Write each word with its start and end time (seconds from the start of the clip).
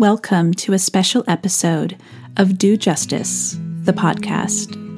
Welcome 0.00 0.54
to 0.54 0.72
a 0.72 0.78
special 0.78 1.24
episode 1.28 1.98
of 2.38 2.56
Do 2.56 2.78
Justice, 2.78 3.58
the 3.82 3.92
podcast. 3.92 4.89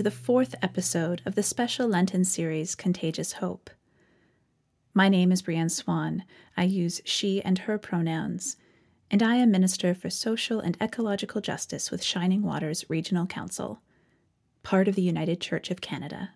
To 0.00 0.04
the 0.04 0.10
fourth 0.10 0.54
episode 0.62 1.20
of 1.26 1.34
the 1.34 1.42
special 1.42 1.86
Lenten 1.86 2.24
series 2.24 2.74
Contagious 2.74 3.34
Hope. 3.34 3.68
My 4.94 5.10
name 5.10 5.30
is 5.30 5.42
Brienne 5.42 5.68
Swan. 5.68 6.24
I 6.56 6.64
use 6.64 7.02
she 7.04 7.42
and 7.42 7.58
her 7.58 7.76
pronouns, 7.76 8.56
and 9.10 9.22
I 9.22 9.34
am 9.34 9.50
Minister 9.50 9.92
for 9.92 10.08
Social 10.08 10.58
and 10.58 10.78
Ecological 10.80 11.42
Justice 11.42 11.90
with 11.90 12.02
Shining 12.02 12.40
Waters 12.40 12.88
Regional 12.88 13.26
Council, 13.26 13.82
part 14.62 14.88
of 14.88 14.94
the 14.94 15.02
United 15.02 15.38
Church 15.38 15.70
of 15.70 15.82
Canada. 15.82 16.30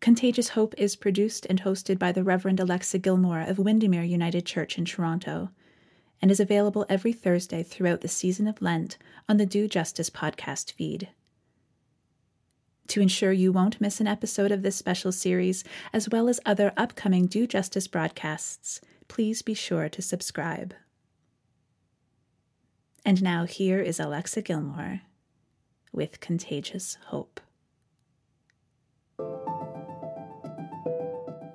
Contagious 0.00 0.48
Hope 0.48 0.74
is 0.78 0.96
produced 0.96 1.44
and 1.50 1.60
hosted 1.64 1.98
by 1.98 2.12
the 2.12 2.24
Reverend 2.24 2.60
Alexa 2.60 2.98
Gilmour 2.98 3.42
of 3.46 3.58
Windermere 3.58 4.04
United 4.04 4.46
Church 4.46 4.78
in 4.78 4.86
Toronto 4.86 5.50
and 6.22 6.30
is 6.30 6.40
available 6.40 6.86
every 6.88 7.12
Thursday 7.12 7.62
throughout 7.62 8.00
the 8.00 8.08
season 8.08 8.48
of 8.48 8.62
Lent 8.62 8.96
on 9.28 9.36
the 9.36 9.44
Do 9.44 9.68
Justice 9.68 10.08
podcast 10.08 10.72
feed. 10.72 11.10
To 12.88 13.00
ensure 13.00 13.32
you 13.32 13.52
won't 13.52 13.80
miss 13.80 14.00
an 14.00 14.06
episode 14.06 14.50
of 14.50 14.62
this 14.62 14.76
special 14.76 15.12
series, 15.12 15.62
as 15.92 16.08
well 16.08 16.28
as 16.28 16.40
other 16.44 16.72
upcoming 16.76 17.26
Do 17.26 17.46
Justice 17.46 17.86
broadcasts, 17.86 18.80
please 19.08 19.42
be 19.42 19.54
sure 19.54 19.88
to 19.88 20.02
subscribe. 20.02 20.74
And 23.04 23.22
now 23.22 23.44
here 23.44 23.80
is 23.80 24.00
Alexa 24.00 24.42
Gilmour 24.42 25.02
with 25.92 26.20
Contagious 26.20 26.96
Hope. 27.06 27.40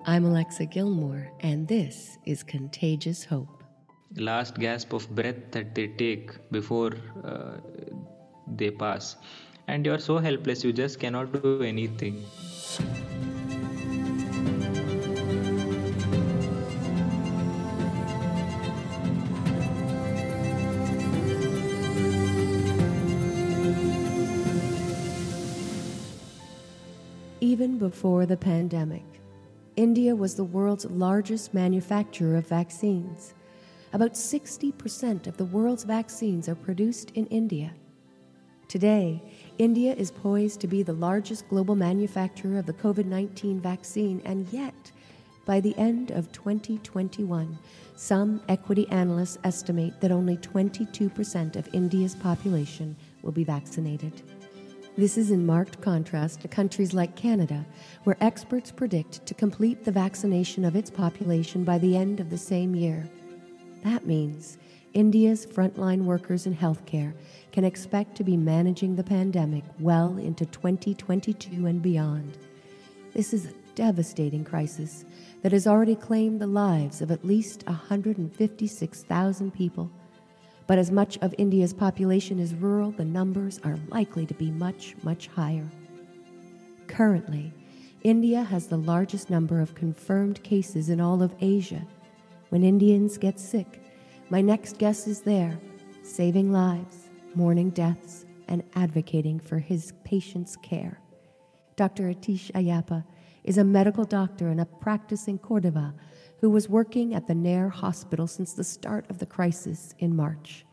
I'm 0.05 0.25
Alexa 0.25 0.65
Gilmour, 0.65 1.29
and 1.39 1.67
this 1.67 2.17
is 2.25 2.43
Contagious 2.43 3.25
Hope 3.25 3.63
last 4.17 4.59
gasp 4.59 4.93
of 4.93 5.09
breath 5.15 5.51
that 5.51 5.73
they 5.75 5.87
take 5.87 6.31
before 6.51 6.93
uh, 7.23 7.57
they 8.47 8.69
pass 8.71 9.15
and 9.67 9.85
you're 9.85 9.99
so 9.99 10.17
helpless 10.17 10.63
you 10.63 10.73
just 10.73 10.99
cannot 10.99 11.31
do 11.41 11.61
anything 11.61 12.25
Even 27.41 27.77
before 27.77 28.25
the 28.25 28.37
pandemic, 28.37 29.03
India 29.75 30.15
was 30.15 30.33
the 30.33 30.43
world's 30.43 30.85
largest 30.85 31.53
manufacturer 31.53 32.37
of 32.37 32.47
vaccines 32.47 33.33
about 33.93 34.13
60% 34.13 35.27
of 35.27 35.37
the 35.37 35.45
world's 35.45 35.83
vaccines 35.83 36.49
are 36.49 36.55
produced 36.55 37.11
in 37.11 37.27
India. 37.27 37.71
Today, 38.73 39.21
India 39.59 39.93
is 39.93 40.09
poised 40.09 40.59
to 40.61 40.67
be 40.67 40.81
the 40.81 40.93
largest 40.93 41.47
global 41.47 41.75
manufacturer 41.75 42.57
of 42.57 42.65
the 42.65 42.73
COVID 42.73 43.05
19 43.05 43.59
vaccine, 43.59 44.19
and 44.25 44.51
yet, 44.51 44.91
by 45.45 45.59
the 45.59 45.77
end 45.77 46.09
of 46.09 46.31
2021, 46.31 47.59
some 47.95 48.41
equity 48.49 48.89
analysts 48.89 49.37
estimate 49.43 50.01
that 50.01 50.11
only 50.11 50.37
22% 50.37 51.55
of 51.55 51.69
India's 51.71 52.15
population 52.15 52.95
will 53.21 53.31
be 53.31 53.43
vaccinated. 53.43 54.23
This 54.97 55.19
is 55.19 55.29
in 55.29 55.45
marked 55.45 55.79
contrast 55.79 56.41
to 56.41 56.47
countries 56.47 56.95
like 56.95 57.15
Canada, 57.15 57.63
where 58.05 58.17
experts 58.21 58.71
predict 58.71 59.23
to 59.27 59.35
complete 59.35 59.85
the 59.85 59.91
vaccination 59.91 60.65
of 60.65 60.75
its 60.75 60.89
population 60.89 61.63
by 61.63 61.77
the 61.77 61.95
end 61.95 62.19
of 62.19 62.31
the 62.31 62.39
same 62.39 62.73
year. 62.73 63.07
That 63.83 64.07
means 64.07 64.57
India's 64.93 65.45
frontline 65.45 66.03
workers 66.03 66.45
in 66.45 66.55
healthcare 66.55 67.13
can 67.51 67.63
expect 67.63 68.15
to 68.15 68.23
be 68.23 68.37
managing 68.37 68.95
the 68.95 69.03
pandemic 69.03 69.63
well 69.79 70.17
into 70.17 70.45
2022 70.45 71.65
and 71.65 71.81
beyond. 71.81 72.37
This 73.13 73.33
is 73.33 73.45
a 73.45 73.53
devastating 73.73 74.43
crisis 74.43 75.05
that 75.41 75.51
has 75.51 75.65
already 75.65 75.95
claimed 75.95 76.39
the 76.39 76.47
lives 76.47 77.01
of 77.01 77.09
at 77.09 77.25
least 77.25 77.65
156,000 77.65 79.51
people. 79.51 79.89
But 80.67 80.77
as 80.77 80.91
much 80.91 81.17
of 81.19 81.33
India's 81.37 81.73
population 81.73 82.39
is 82.39 82.53
rural, 82.53 82.91
the 82.91 83.03
numbers 83.03 83.59
are 83.63 83.79
likely 83.89 84.25
to 84.27 84.33
be 84.33 84.51
much, 84.51 84.95
much 85.03 85.27
higher. 85.27 85.67
Currently, 86.87 87.51
India 88.03 88.43
has 88.43 88.67
the 88.67 88.77
largest 88.77 89.29
number 89.29 89.59
of 89.59 89.75
confirmed 89.75 90.43
cases 90.43 90.89
in 90.89 91.01
all 91.01 91.23
of 91.23 91.33
Asia 91.41 91.81
when 92.49 92.63
Indians 92.63 93.17
get 93.17 93.39
sick, 93.39 93.82
my 94.33 94.41
next 94.41 94.79
guest 94.79 95.07
is 95.07 95.21
there, 95.21 95.59
saving 96.01 96.51
lives, 96.51 97.11
mourning 97.35 97.69
deaths, 97.69 98.25
and 98.47 98.63
advocating 98.73 99.39
for 99.39 99.59
his 99.59 99.93
patients' 100.03 100.55
care. 100.55 100.99
Dr. 101.75 102.05
Aathish 102.05 102.51
Iyappa 102.53 103.05
is 103.43 103.59
a 103.59 103.63
medical 103.63 104.05
doctor 104.05 104.47
and 104.47 104.59
a 104.59 104.65
practice 104.65 105.27
in 105.27 105.37
Kodava 105.37 105.93
who 106.41 106.49
was 106.49 106.67
working 106.67 107.13
at 107.13 107.27
the 107.27 107.35
Nair 107.35 107.69
Hospital 107.69 108.25
since 108.25 108.53
the 108.53 108.63
start 108.63 109.05
of 109.07 109.19
the 109.19 109.27
crisis 109.27 109.93
in 109.99 110.15
March. 110.15 110.65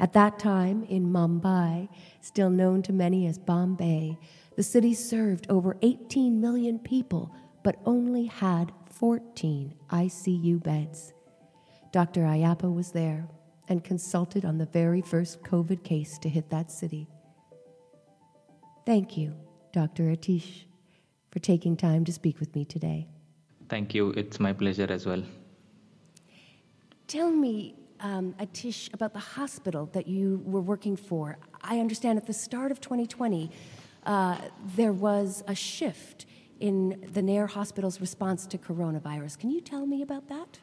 At 0.00 0.12
that 0.14 0.40
time, 0.40 0.82
in 0.88 1.06
Mumbai, 1.06 1.88
still 2.20 2.50
known 2.50 2.82
to 2.82 2.92
many 2.92 3.28
as 3.28 3.38
Bombay, 3.38 4.18
the 4.56 4.64
city 4.64 4.94
served 4.94 5.46
over 5.48 5.76
18 5.80 6.40
million 6.40 6.80
people 6.80 7.32
but 7.62 7.76
only 7.86 8.24
had 8.24 8.72
14 8.90 9.74
ICU 9.92 10.60
beds. 10.60 11.12
Dr. 11.92 12.22
Iyappa 12.22 12.72
was 12.72 12.92
there 12.92 13.26
and 13.68 13.82
consulted 13.82 14.44
on 14.44 14.58
the 14.58 14.66
very 14.66 15.00
first 15.00 15.42
COVID 15.42 15.82
case 15.82 16.18
to 16.18 16.28
hit 16.28 16.50
that 16.50 16.70
city. 16.70 17.08
Thank 18.84 19.16
you, 19.16 19.34
Dr. 19.72 20.04
Aathish, 20.04 20.64
for 21.30 21.40
taking 21.40 21.76
time 21.76 22.04
to 22.04 22.12
speak 22.12 22.38
with 22.38 22.54
me 22.54 22.64
today. 22.64 23.08
Thank 23.68 23.94
you. 23.94 24.10
It's 24.10 24.38
my 24.38 24.52
pleasure 24.52 24.86
as 24.90 25.06
well. 25.06 25.22
Tell 27.08 27.30
me, 27.30 27.74
um, 28.00 28.34
Aathish, 28.38 28.92
about 28.94 29.12
the 29.12 29.18
hospital 29.18 29.86
that 29.92 30.06
you 30.06 30.42
were 30.44 30.60
working 30.60 30.96
for. 30.96 31.38
I 31.62 31.80
understand 31.80 32.18
at 32.18 32.26
the 32.26 32.32
start 32.32 32.70
of 32.70 32.80
2020, 32.80 33.50
uh, 34.04 34.38
there 34.76 34.92
was 34.92 35.42
a 35.48 35.54
shift 35.54 36.26
in 36.60 37.04
the 37.12 37.22
Nair 37.22 37.46
Hospital's 37.48 38.00
response 38.00 38.46
to 38.46 38.58
coronavirus. 38.58 39.38
Can 39.38 39.50
you 39.50 39.60
tell 39.60 39.84
me 39.84 40.02
about 40.02 40.28
that? 40.28 40.60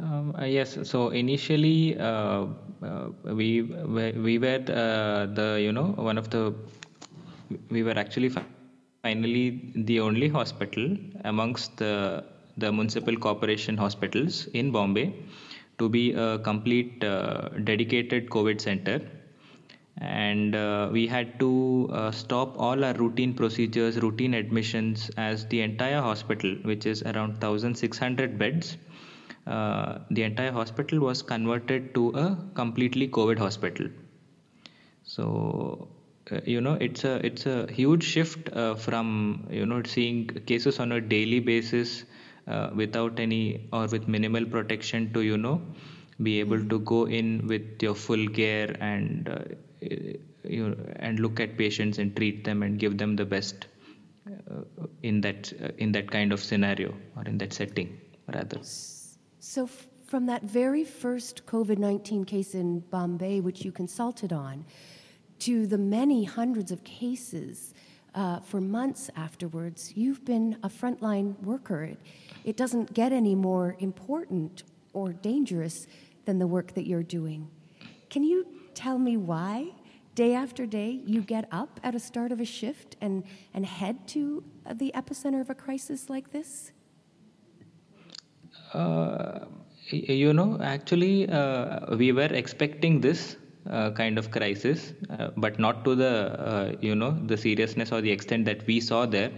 Um, 0.00 0.34
uh, 0.38 0.44
yes. 0.44 0.78
So 0.88 1.08
initially, 1.08 1.98
uh, 1.98 2.46
uh, 2.82 3.08
we 3.24 3.62
we 3.62 4.38
were 4.38 4.62
uh, 4.68 5.26
the 5.38 5.58
you 5.60 5.72
know 5.72 5.88
one 6.08 6.18
of 6.18 6.30
the 6.30 6.54
we 7.70 7.82
were 7.82 7.98
actually 7.98 8.30
finally 9.02 9.72
the 9.74 9.98
only 10.00 10.28
hospital 10.28 10.96
amongst 11.24 11.76
the 11.78 12.24
the 12.56 12.70
municipal 12.70 13.16
corporation 13.16 13.76
hospitals 13.76 14.46
in 14.48 14.70
Bombay 14.70 15.12
to 15.78 15.88
be 15.88 16.12
a 16.12 16.38
complete 16.38 17.02
uh, 17.02 17.48
dedicated 17.64 18.30
COVID 18.30 18.60
center. 18.60 19.00
And 20.00 20.54
uh, 20.54 20.90
we 20.92 21.08
had 21.08 21.40
to 21.40 22.10
stop 22.12 22.54
all 22.56 22.84
our 22.84 22.94
routine 22.94 23.34
procedures, 23.34 23.96
routine 23.96 24.32
admissions, 24.34 25.10
as 25.16 25.44
the 25.46 25.60
entire 25.60 26.00
hospital, 26.00 26.54
which 26.62 26.86
is 26.86 27.02
around 27.02 27.42
1,600 27.42 28.38
beds, 28.38 28.76
uh, 29.48 29.98
the 30.10 30.22
entire 30.22 30.52
hospital 30.52 31.00
was 31.00 31.22
converted 31.22 31.94
to 31.94 32.10
a 32.10 32.36
completely 32.54 33.08
COVID 33.08 33.38
hospital. 33.38 33.88
So 35.04 35.88
uh, 36.30 36.40
you 36.44 36.60
know 36.60 36.74
it's 36.74 37.04
a 37.04 37.14
it's 37.26 37.46
a 37.46 37.70
huge 37.72 38.04
shift 38.04 38.50
uh, 38.52 38.74
from 38.74 39.46
you 39.50 39.64
know 39.64 39.82
seeing 39.84 40.26
cases 40.50 40.78
on 40.78 40.92
a 40.92 41.00
daily 41.00 41.40
basis 41.40 42.04
uh, 42.46 42.70
without 42.74 43.18
any 43.18 43.68
or 43.72 43.86
with 43.86 44.06
minimal 44.08 44.44
protection 44.44 45.12
to 45.14 45.22
you 45.22 45.38
know 45.38 45.62
be 46.22 46.40
able 46.40 46.62
to 46.74 46.80
go 46.80 47.06
in 47.06 47.46
with 47.46 47.82
your 47.82 47.94
full 47.94 48.28
care 48.28 48.76
and 48.80 49.28
uh, 49.28 49.38
you 49.80 50.68
know, 50.68 50.76
and 50.96 51.20
look 51.20 51.40
at 51.40 51.56
patients 51.56 51.98
and 51.98 52.14
treat 52.16 52.44
them 52.44 52.62
and 52.62 52.78
give 52.78 52.98
them 52.98 53.16
the 53.16 53.24
best 53.24 53.66
in 55.02 55.20
that 55.22 55.52
in 55.78 55.92
that 55.92 56.10
kind 56.10 56.32
of 56.32 56.40
scenario 56.40 56.94
or 57.16 57.22
in 57.24 57.38
that 57.38 57.52
setting 57.52 57.98
rather 58.34 58.60
so 59.40 59.64
f- 59.64 59.86
from 60.06 60.26
that 60.26 60.42
very 60.42 60.84
first 60.84 61.46
covid-19 61.46 62.26
case 62.26 62.54
in 62.54 62.80
bombay 62.90 63.40
which 63.40 63.64
you 63.64 63.72
consulted 63.72 64.32
on 64.32 64.64
to 65.38 65.66
the 65.66 65.78
many 65.78 66.24
hundreds 66.24 66.72
of 66.72 66.82
cases 66.84 67.74
uh, 68.14 68.40
for 68.40 68.60
months 68.60 69.10
afterwards 69.16 69.92
you've 69.96 70.24
been 70.24 70.56
a 70.62 70.68
frontline 70.68 71.38
worker 71.42 71.84
it, 71.84 71.98
it 72.44 72.56
doesn't 72.56 72.92
get 72.94 73.12
any 73.12 73.34
more 73.34 73.76
important 73.78 74.64
or 74.92 75.12
dangerous 75.12 75.86
than 76.24 76.38
the 76.38 76.46
work 76.46 76.74
that 76.74 76.86
you're 76.86 77.02
doing 77.02 77.48
can 78.10 78.24
you 78.24 78.46
tell 78.74 78.98
me 78.98 79.16
why 79.16 79.72
day 80.18 80.34
after 80.34 80.66
day, 80.66 81.00
you 81.06 81.22
get 81.22 81.46
up 81.52 81.78
at 81.84 81.94
a 81.94 82.00
start 82.00 82.32
of 82.32 82.40
a 82.40 82.44
shift 82.44 82.96
and, 83.00 83.22
and 83.54 83.64
head 83.64 84.08
to 84.08 84.42
the 84.74 84.90
epicenter 84.92 85.40
of 85.40 85.48
a 85.48 85.54
crisis 85.54 86.10
like 86.10 86.32
this? 86.32 86.72
Uh, 88.74 89.40
you 89.90 90.32
know, 90.32 90.58
actually, 90.62 91.28
uh, 91.28 91.96
we 91.96 92.12
were 92.12 92.30
expecting 92.42 93.00
this 93.00 93.36
uh, 93.70 93.90
kind 93.92 94.18
of 94.18 94.30
crisis, 94.30 94.92
uh, 95.10 95.28
but 95.36 95.58
not 95.58 95.84
to 95.84 95.94
the, 95.94 96.38
uh, 96.38 96.72
you 96.80 96.94
know, 96.94 97.18
the 97.26 97.36
seriousness 97.36 97.92
or 97.92 98.00
the 98.00 98.10
extent 98.10 98.44
that 98.44 98.66
we 98.66 98.80
saw 98.80 99.06
there. 99.06 99.30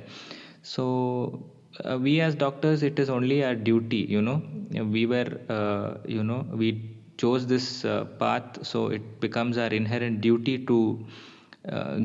So, 0.62 1.50
uh, 1.84 1.98
we 1.98 2.20
as 2.20 2.34
doctors, 2.34 2.82
it 2.82 2.98
is 2.98 3.08
only 3.08 3.44
our 3.44 3.54
duty, 3.54 4.06
you 4.08 4.20
know. 4.20 4.42
We 4.72 5.06
were, 5.06 6.00
you 6.06 6.24
know, 6.24 6.46
we 6.52 6.96
chose 7.16 7.46
this 7.46 7.82
path 8.18 8.64
so 8.64 8.88
it 8.88 9.20
becomes 9.20 9.58
our 9.58 9.68
inherent 9.68 10.20
duty 10.20 10.64
to 10.66 11.06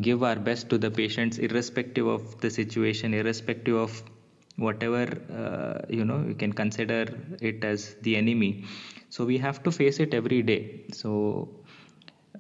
give 0.02 0.24
our 0.24 0.36
best 0.36 0.70
to 0.70 0.78
the 0.78 0.92
patients 0.92 1.38
irrespective 1.38 2.08
of 2.08 2.40
the 2.42 2.50
situation 2.50 3.14
irrespective 3.14 3.76
of 3.76 4.04
whatever 4.58 5.06
uh, 5.42 5.86
you 5.90 6.06
know 6.06 6.24
you 6.28 6.36
can 6.36 6.54
consider 6.54 7.06
it 7.42 7.64
as 7.64 7.96
the 8.02 8.16
enemy 8.16 8.64
so 9.10 9.26
we 9.26 9.38
have 9.38 9.62
to 9.64 9.72
face 9.72 10.00
it 10.00 10.14
every 10.14 10.42
day 10.42 10.86
so 10.92 11.50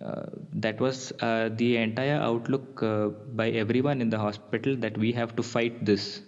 uh, 0.02 0.26
that 0.54 0.80
was 0.80 1.12
uh, 1.22 1.50
the 1.56 1.78
entire 1.78 2.20
outlook 2.20 2.84
uh, 2.84 3.08
by 3.42 3.50
everyone 3.50 4.02
in 4.02 4.10
the 4.10 4.20
hospital 4.20 4.76
that 4.76 4.98
we 4.98 5.12
have 5.12 5.36
to 5.36 5.44
fight 5.44 5.86
this 5.86 6.22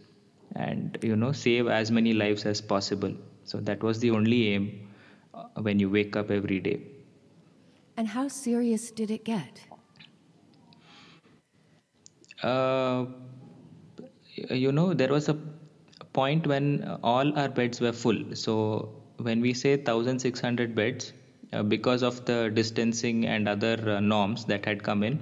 and 0.56 0.98
you 1.02 1.16
know 1.16 1.32
save 1.32 1.68
as 1.68 1.92
many 1.92 2.14
lives 2.14 2.46
as 2.46 2.62
possible 2.62 3.14
so 3.44 3.60
that 3.60 3.82
was 3.82 4.00
the 4.00 4.12
only 4.12 4.50
aim 4.50 4.88
when 5.56 5.80
you 5.80 5.90
wake 5.90 6.16
up 6.16 6.32
every 6.32 6.60
day. 6.60 6.82
And 7.96 8.08
how 8.08 8.28
serious 8.28 8.92
did 8.92 9.10
it 9.12 9.26
get? 9.26 9.62
Uh, 12.44 13.06
you 14.36 14.72
know, 14.72 14.94
there 14.94 15.10
was 15.10 15.30
a 15.30 15.38
point 16.20 16.48
when 16.48 16.66
all 17.04 17.38
our 17.40 17.50
beds 17.50 17.80
were 17.86 17.94
full. 17.94 18.20
So 18.34 18.54
when 19.18 19.42
we 19.42 19.54
say 19.54 19.76
1,600 19.76 20.76
beds, 20.76 21.14
uh, 21.54 21.64
because 21.64 22.04
of 22.04 22.26
the 22.26 22.52
distancing 22.54 23.26
and 23.26 23.48
other 23.48 23.76
uh, 23.90 24.00
norms 24.00 24.46
that 24.46 24.66
had 24.66 24.84
come 24.84 25.04
in, 25.04 25.20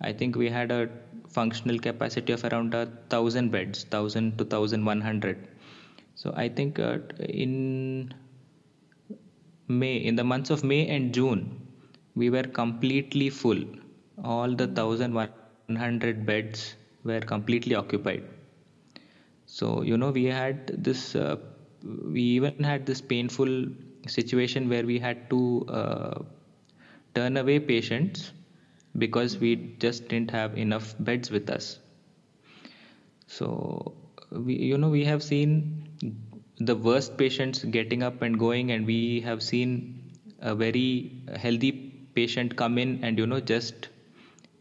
I 0.00 0.12
think 0.12 0.36
we 0.36 0.48
had 0.48 0.70
a 0.70 0.88
functional 1.28 1.78
capacity 1.78 2.32
of 2.32 2.44
around 2.44 2.74
a 2.74 2.86
thousand 3.10 3.50
beds, 3.50 3.84
thousand 3.84 4.38
to 4.38 4.44
thousand 4.44 4.84
one 4.84 5.00
hundred. 5.00 5.46
So 6.14 6.32
I 6.36 6.48
think 6.48 6.78
uh, 6.78 6.98
in 7.44 8.14
May, 9.68 9.96
in 9.96 10.16
the 10.16 10.24
months 10.24 10.50
of 10.50 10.64
May 10.64 10.88
and 10.88 11.12
June, 11.12 11.42
we 12.14 12.30
were 12.30 12.42
completely 12.42 13.28
full. 13.30 13.62
All 14.24 14.54
the 14.54 14.66
1100 14.66 16.26
beds 16.26 16.74
were 17.04 17.20
completely 17.20 17.74
occupied. 17.74 18.24
So, 19.48 19.82
you 19.82 19.96
know, 19.98 20.10
we 20.12 20.26
had 20.26 20.68
this, 20.84 21.16
uh, 21.16 21.36
we 21.82 22.22
even 22.22 22.62
had 22.62 22.86
this 22.86 23.00
painful 23.00 23.66
situation 24.06 24.68
where 24.68 24.86
we 24.86 24.98
had 25.00 25.28
to 25.30 25.66
uh, 25.68 26.22
turn 27.14 27.36
away 27.36 27.58
patients 27.60 28.32
because 28.98 29.38
we 29.38 29.56
just 29.80 30.08
didn't 30.08 30.30
have 30.30 30.56
enough 30.56 30.94
beds 31.00 31.30
with 31.30 31.50
us. 31.50 31.80
So, 33.26 33.94
we, 34.30 34.54
you 34.56 34.76
know, 34.78 34.88
we 34.88 35.04
have 35.04 35.22
seen 35.22 35.88
the 36.58 36.74
worst 36.74 37.16
patients 37.16 37.64
getting 37.64 38.02
up 38.02 38.22
and 38.22 38.38
going 38.38 38.72
and 38.72 38.86
we 38.86 39.20
have 39.20 39.42
seen 39.42 40.12
a 40.40 40.54
very 40.54 41.22
healthy 41.36 41.72
patient 42.14 42.56
come 42.56 42.78
in 42.78 43.04
and 43.04 43.18
you 43.18 43.26
know 43.26 43.40
just 43.40 43.88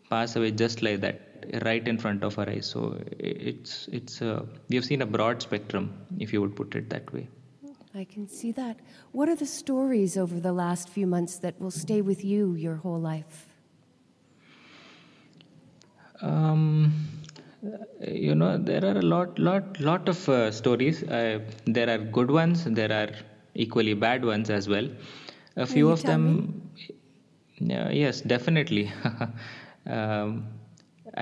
pass 0.10 0.36
away 0.36 0.52
just 0.52 0.82
like 0.84 1.02
that 1.02 1.27
right 1.64 1.88
in 1.88 1.98
front 1.98 2.24
of 2.24 2.38
our 2.40 2.50
eyes. 2.50 2.66
So 2.66 3.00
it's 3.20 3.88
it's 3.92 4.22
uh, 4.22 4.46
we 4.70 4.76
have 4.76 4.86
seen 4.86 5.02
a 5.02 5.06
broad 5.06 5.42
spectrum 5.42 5.94
if 6.20 6.34
you 6.34 6.42
would 6.42 6.56
put 6.56 6.76
it 6.76 6.90
that 6.90 7.12
way. 7.14 7.28
I 7.96 8.04
can 8.04 8.28
see 8.28 8.52
that. 8.52 8.80
What 9.12 9.28
are 9.30 9.36
the 9.36 9.46
stories 9.46 10.18
over 10.18 10.40
the 10.40 10.54
last 10.54 10.90
few 10.90 11.08
months 11.08 11.38
that 11.40 11.60
will 11.60 11.72
stay 11.72 12.02
with 12.02 12.24
you 12.24 12.54
your 12.54 12.76
whole 12.76 13.00
life? 13.00 13.48
Um 16.22 16.94
you 18.02 18.36
know 18.36 18.58
there 18.58 18.84
are 18.86 18.98
a 18.98 19.02
lot 19.02 19.40
lot 19.40 19.80
lot 19.80 20.08
of 20.10 20.30
uh, 20.30 20.52
stories. 20.52 21.04
Uh, 21.04 21.40
there 21.66 21.90
are 21.90 21.98
good 21.98 22.30
ones 22.32 22.66
there 22.66 22.92
are 22.92 23.10
equally 23.56 23.94
bad 23.94 24.24
ones 24.24 24.50
as 24.50 24.70
well. 24.70 24.88
A 25.56 25.66
few 25.66 25.90
of 25.90 26.04
them 26.04 26.62
uh, 27.62 27.90
yes 27.90 28.22
definitely. 28.22 28.92
Um, 29.88 30.44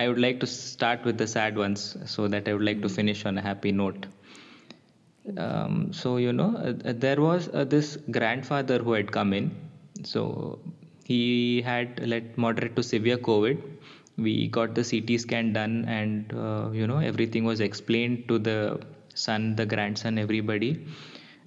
i 0.02 0.08
would 0.08 0.22
like 0.26 0.40
to 0.44 0.48
start 0.48 1.04
with 1.10 1.18
the 1.24 1.28
sad 1.36 1.58
ones 1.64 1.84
so 2.14 2.28
that 2.28 2.48
i 2.50 2.54
would 2.54 2.68
like 2.70 2.82
to 2.86 2.92
finish 3.00 3.26
on 3.26 3.38
a 3.38 3.46
happy 3.50 3.72
note 3.72 4.06
um, 5.46 5.92
so 5.92 6.18
you 6.18 6.34
know 6.40 6.52
uh, 6.58 6.94
there 7.06 7.20
was 7.28 7.50
uh, 7.54 7.64
this 7.64 7.98
grandfather 8.18 8.80
who 8.80 8.94
had 8.94 9.12
come 9.12 9.34
in 9.34 9.52
so 10.04 10.60
he 11.04 11.62
had 11.62 12.06
let 12.14 12.38
moderate 12.46 12.76
to 12.76 12.84
severe 12.94 13.18
covid 13.30 13.58
we 14.18 14.48
got 14.48 14.76
the 14.76 14.84
CT 14.84 15.20
scan 15.20 15.54
done, 15.54 15.86
and 15.88 16.34
uh, 16.34 16.70
you 16.72 16.88
know 16.88 16.98
everything 16.98 17.44
was 17.44 17.60
explained 17.60 18.28
to 18.28 18.40
the 18.40 18.80
son, 19.14 19.56
the 19.56 19.66
grandson, 19.66 20.18
everybody. 20.18 20.86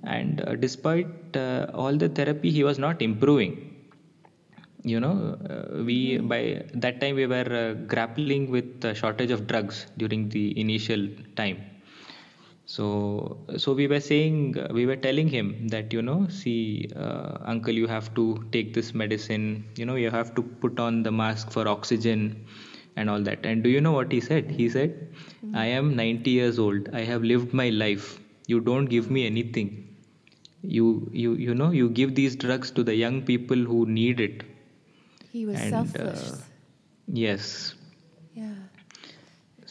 And 0.05 0.41
uh, 0.47 0.55
despite 0.55 1.37
uh, 1.37 1.67
all 1.75 1.97
the 1.97 2.09
therapy, 2.09 2.51
he 2.51 2.65
was 2.65 2.79
not 2.79 3.03
improving. 3.03 3.78
You 4.85 5.01
know, 5.01 5.37
uh, 5.51 5.83
we 5.85 6.19
by 6.19 6.63
that 6.75 7.01
time 7.01 7.17
we 7.17 7.27
were 7.27 7.49
uh, 7.63 7.75
grappling 7.87 8.51
with 8.51 8.81
the 8.81 8.95
shortage 8.95 9.31
of 9.31 9.47
drugs 9.47 9.87
during 9.97 10.29
the 10.29 10.59
initial 10.61 11.09
time. 11.37 11.59
So 12.67 13.39
so 13.57 13.73
we 13.73 13.89
were 13.89 14.01
saying 14.01 14.57
we 14.73 14.87
were 14.87 14.97
telling 14.97 15.29
him 15.29 15.69
that 15.69 15.93
you 15.93 16.03
know 16.03 16.29
see 16.29 16.89
uh, 16.95 17.39
uncle 17.45 17.75
you 17.75 17.87
have 17.89 18.15
to 18.15 18.45
take 18.53 18.73
this 18.75 18.95
medicine. 18.95 19.65
You 19.77 19.87
know 19.87 19.97
you 19.97 20.11
have 20.11 20.35
to 20.37 20.43
put 20.43 20.79
on 20.79 21.03
the 21.03 21.11
mask 21.11 21.51
for 21.51 21.67
oxygen 21.67 22.45
and 22.97 23.11
all 23.11 23.21
that. 23.23 23.45
And 23.45 23.65
do 23.65 23.71
you 23.71 23.81
know 23.81 23.93
what 23.93 24.13
he 24.13 24.21
said? 24.21 24.51
He 24.51 24.69
said 24.69 24.93
mm-hmm. 24.93 25.57
i 25.57 25.67
am 25.67 25.97
90 25.97 26.31
years 26.31 26.59
old. 26.59 26.89
I 26.93 27.03
have 27.05 27.25
lived 27.25 27.53
my 27.53 27.69
life. 27.71 28.21
You 28.47 28.61
don't 28.61 28.87
give 28.87 29.11
me 29.11 29.27
anything. 29.27 29.73
You 30.63 31.11
you 31.13 31.35
you 31.35 31.55
know 31.55 31.71
you 31.73 31.91
give 31.91 32.15
these 32.15 32.37
drugs 32.37 32.71
to 32.79 32.85
the 32.85 32.95
young 32.95 33.23
people 33.23 33.57
who 33.73 33.85
need 33.87 34.21
it 34.21 34.45
he 35.39 35.47
was 35.51 35.61
and, 35.65 35.77
selfless 35.77 36.25
uh, 36.33 36.37
yes 37.25 37.51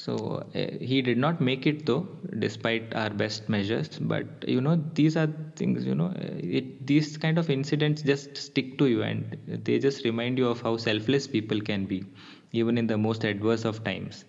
so 0.07 0.13
uh, 0.55 0.67
he 0.79 1.01
did 1.01 1.17
not 1.17 1.41
make 1.41 1.65
it 1.65 1.85
though, 1.85 2.07
despite 2.39 2.93
our 2.95 3.09
best 3.09 3.49
measures. 3.49 3.89
But 3.99 4.47
you 4.47 4.61
know, 4.61 4.75
these 4.93 5.17
are 5.17 5.27
things. 5.55 5.85
You 5.85 5.95
know, 5.95 6.05
uh, 6.05 6.59
it, 6.59 6.85
these 6.85 7.17
kind 7.17 7.39
of 7.39 7.49
incidents 7.49 8.03
just 8.03 8.37
stick 8.37 8.77
to 8.77 8.85
you, 8.85 9.01
and 9.01 9.37
they 9.65 9.79
just 9.79 10.05
remind 10.05 10.37
you 10.37 10.47
of 10.47 10.61
how 10.61 10.77
selfless 10.77 11.27
people 11.27 11.59
can 11.59 11.85
be, 11.85 12.05
even 12.51 12.77
in 12.77 12.87
the 12.87 12.97
most 12.97 13.25
adverse 13.25 13.65
of 13.65 13.83
times. 13.83 14.23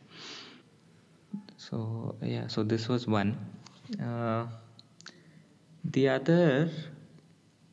So 1.59 2.17
yeah, 2.23 2.47
so 2.47 2.63
this 2.63 2.89
was 2.89 3.07
one. 3.07 3.37
Uh, 4.03 4.47
the 5.85 6.09
other 6.09 6.71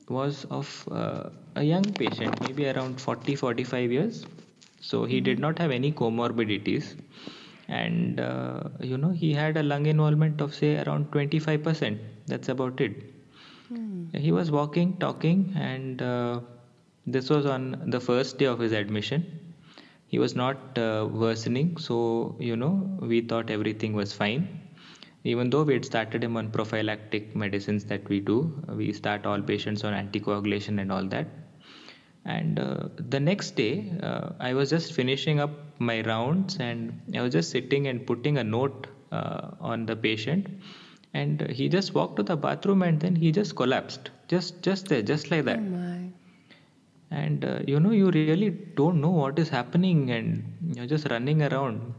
was 0.10 0.45
of 0.51 0.88
uh, 0.91 1.29
a 1.55 1.63
young 1.63 1.83
patient, 1.83 2.39
maybe 2.41 2.67
around 2.67 3.00
40 3.00 3.35
45 3.35 3.91
years. 3.91 4.25
So 4.81 5.05
he 5.05 5.21
did 5.21 5.39
not 5.39 5.57
have 5.59 5.71
any 5.71 5.91
comorbidities. 5.91 6.95
And 7.67 8.19
uh, 8.19 8.63
you 8.81 8.97
know 8.97 9.09
he 9.09 9.33
had 9.33 9.57
a 9.57 9.63
lung 9.63 9.85
involvement 9.85 10.41
of 10.41 10.53
say 10.53 10.77
around 10.83 11.12
25% 11.12 11.97
that's 12.27 12.50
about 12.50 12.79
it. 12.81 13.03
Hmm. 13.69 14.09
he 14.13 14.31
was 14.31 14.51
walking 14.51 14.95
talking 14.97 15.51
and 15.55 16.00
uh, 16.00 16.39
this 17.07 17.31
was 17.31 17.47
on 17.47 17.89
the 17.89 18.00
first 18.00 18.38
day 18.38 18.45
of 18.45 18.59
his 18.59 18.71
admission. 18.71 19.25
He 20.07 20.19
was 20.19 20.35
not 20.35 20.77
uh, 20.77 21.07
worsening. 21.12 21.77
So 21.77 22.35
you 22.39 22.55
know 22.55 23.00
we 23.01 23.21
thought 23.21 23.50
everything 23.50 23.93
was 23.93 24.13
fine. 24.13 24.62
Even 25.24 25.50
though 25.50 25.63
we 25.63 25.74
had 25.74 25.85
started 25.85 26.24
him 26.24 26.38
on 26.38 26.51
prophylactic 26.51 27.35
medicines 27.35 27.85
that 27.85 28.07
we 28.09 28.19
do 28.19 28.38
we 28.81 28.91
start 28.93 29.25
all 29.25 29.41
patients 29.41 29.83
on 29.83 29.93
anticoagulation 29.93 30.79
and 30.79 30.91
all 30.91 31.03
that 31.15 31.25
and 32.25 32.60
uh, 32.60 32.88
the 32.98 33.20
next 33.20 33.55
day 33.55 33.91
uh, 34.01 34.29
i 34.39 34.53
was 34.53 34.70
just 34.70 34.94
finishing 34.94 35.39
up 35.39 35.51
my 35.79 36.01
rounds 36.01 36.58
and 36.58 37.00
i 37.15 37.22
was 37.22 37.32
just 37.34 37.51
sitting 37.51 37.88
and 37.88 38.05
putting 38.08 38.38
a 38.38 38.44
note 38.44 38.88
uh, 39.12 39.51
on 39.60 39.86
the 39.86 39.96
patient. 39.96 40.48
And 41.13 41.41
he 41.50 41.70
just 41.70 41.94
walked 41.94 42.17
to 42.17 42.24
the 42.24 42.36
bathroom 42.36 42.82
and 42.82 43.00
then 43.00 43.15
he 43.15 43.32
just 43.32 43.55
collapsed. 43.55 44.10
Just 44.27 44.62
just 44.62 44.88
there 44.88 45.01
just 45.01 45.32
like 45.32 45.46
that. 45.46 45.60
Oh 45.60 45.91
and 47.12 47.46
uh, 47.46 47.60
you 47.67 47.79
know 47.79 47.91
you 47.91 48.10
really 48.12 48.50
don't 48.50 49.00
know 49.00 49.12
what 49.12 49.39
is 49.39 49.50
happening 49.50 50.12
and 50.12 50.75
you're 50.75 50.88
just 50.88 51.10
running 51.10 51.44
around. 51.44 51.94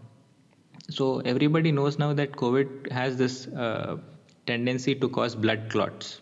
So 0.91 1.21
everybody 1.21 1.73
knows 1.73 1.99
now 1.99 2.13
that 2.13 2.33
covid 2.33 2.93
has 2.93 3.17
this 3.17 3.47
uh, 3.49 3.97
tendency 4.47 4.95
to 4.97 5.09
cause 5.09 5.35
blood 5.35 5.71
clots. 5.71 6.21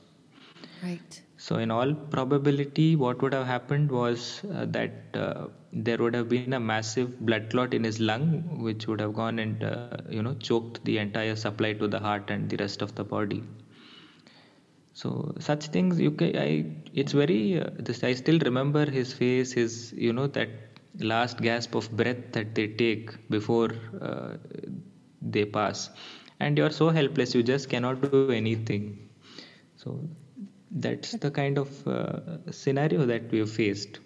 Right 0.82 1.23
so 1.44 1.56
in 1.64 1.70
all 1.76 1.92
probability 2.14 2.88
what 3.04 3.22
would 3.22 3.34
have 3.38 3.46
happened 3.54 3.90
was 4.00 4.42
uh, 4.54 4.66
that 4.76 5.16
uh, 5.24 5.46
there 5.88 5.98
would 5.98 6.14
have 6.20 6.28
been 6.34 6.52
a 6.54 6.60
massive 6.72 7.10
blood 7.26 7.50
clot 7.50 7.74
in 7.74 7.84
his 7.90 8.00
lung 8.10 8.26
which 8.68 8.86
would 8.88 9.00
have 9.00 9.14
gone 9.22 9.38
and 9.46 9.64
uh, 9.72 9.80
you 10.16 10.22
know 10.22 10.34
choked 10.48 10.84
the 10.84 10.98
entire 10.98 11.36
supply 11.36 11.72
to 11.72 11.86
the 11.86 12.00
heart 12.08 12.30
and 12.30 12.48
the 12.50 12.56
rest 12.56 12.82
of 12.82 12.94
the 12.94 13.04
body. 13.04 13.42
So 14.92 15.34
such 15.40 15.66
things 15.74 16.00
you 16.04 16.10
can 16.20 16.36
i 16.42 16.50
it's 17.02 17.12
very 17.20 17.38
uh, 17.60 17.68
this 17.88 18.02
i 18.08 18.12
still 18.20 18.38
remember 18.48 18.84
his 18.98 19.12
face 19.20 19.52
his 19.60 19.74
you 20.06 20.12
know 20.18 20.26
that 20.38 20.50
last 21.12 21.40
gasp 21.46 21.74
of 21.80 21.90
breath 22.00 22.22
that 22.36 22.54
they 22.54 22.66
take 22.82 23.12
before 23.30 23.70
uh, 24.00 24.36
they 25.22 25.44
pass. 25.44 25.90
And 26.40 26.58
you're 26.58 26.70
so 26.80 26.90
helpless 26.90 27.34
you 27.34 27.42
just 27.42 27.68
cannot 27.70 28.02
do 28.02 28.14
anything. 28.18 28.78
So 29.66 29.84
that's 30.74 31.12
the 31.12 31.30
kind 31.30 31.58
of 31.58 31.86
uh, 31.86 32.20
scenario 32.50 33.06
that 33.06 33.30
we 33.30 33.38
have 33.38 33.50
faced 33.50 34.00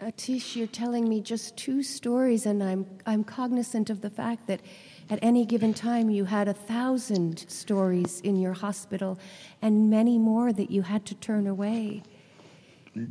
Aathish, 0.00 0.56
you're 0.56 0.66
telling 0.66 1.08
me 1.08 1.20
just 1.20 1.56
two 1.56 1.82
stories, 1.82 2.46
and 2.46 2.62
I'm 2.62 2.84
I'm 3.06 3.22
cognizant 3.24 3.90
of 3.90 4.00
the 4.00 4.10
fact 4.10 4.46
that 4.48 4.60
at 5.08 5.18
any 5.22 5.46
given 5.46 5.72
time 5.72 6.10
you 6.10 6.24
had 6.24 6.48
a 6.48 6.52
thousand 6.52 7.48
stories 7.48 8.20
in 8.20 8.36
your 8.36 8.52
hospital, 8.54 9.18
and 9.62 9.88
many 9.88 10.18
more 10.18 10.52
that 10.52 10.70
you 10.70 10.82
had 10.82 11.06
to 11.06 11.14
turn 11.14 11.46
away. 11.46 12.02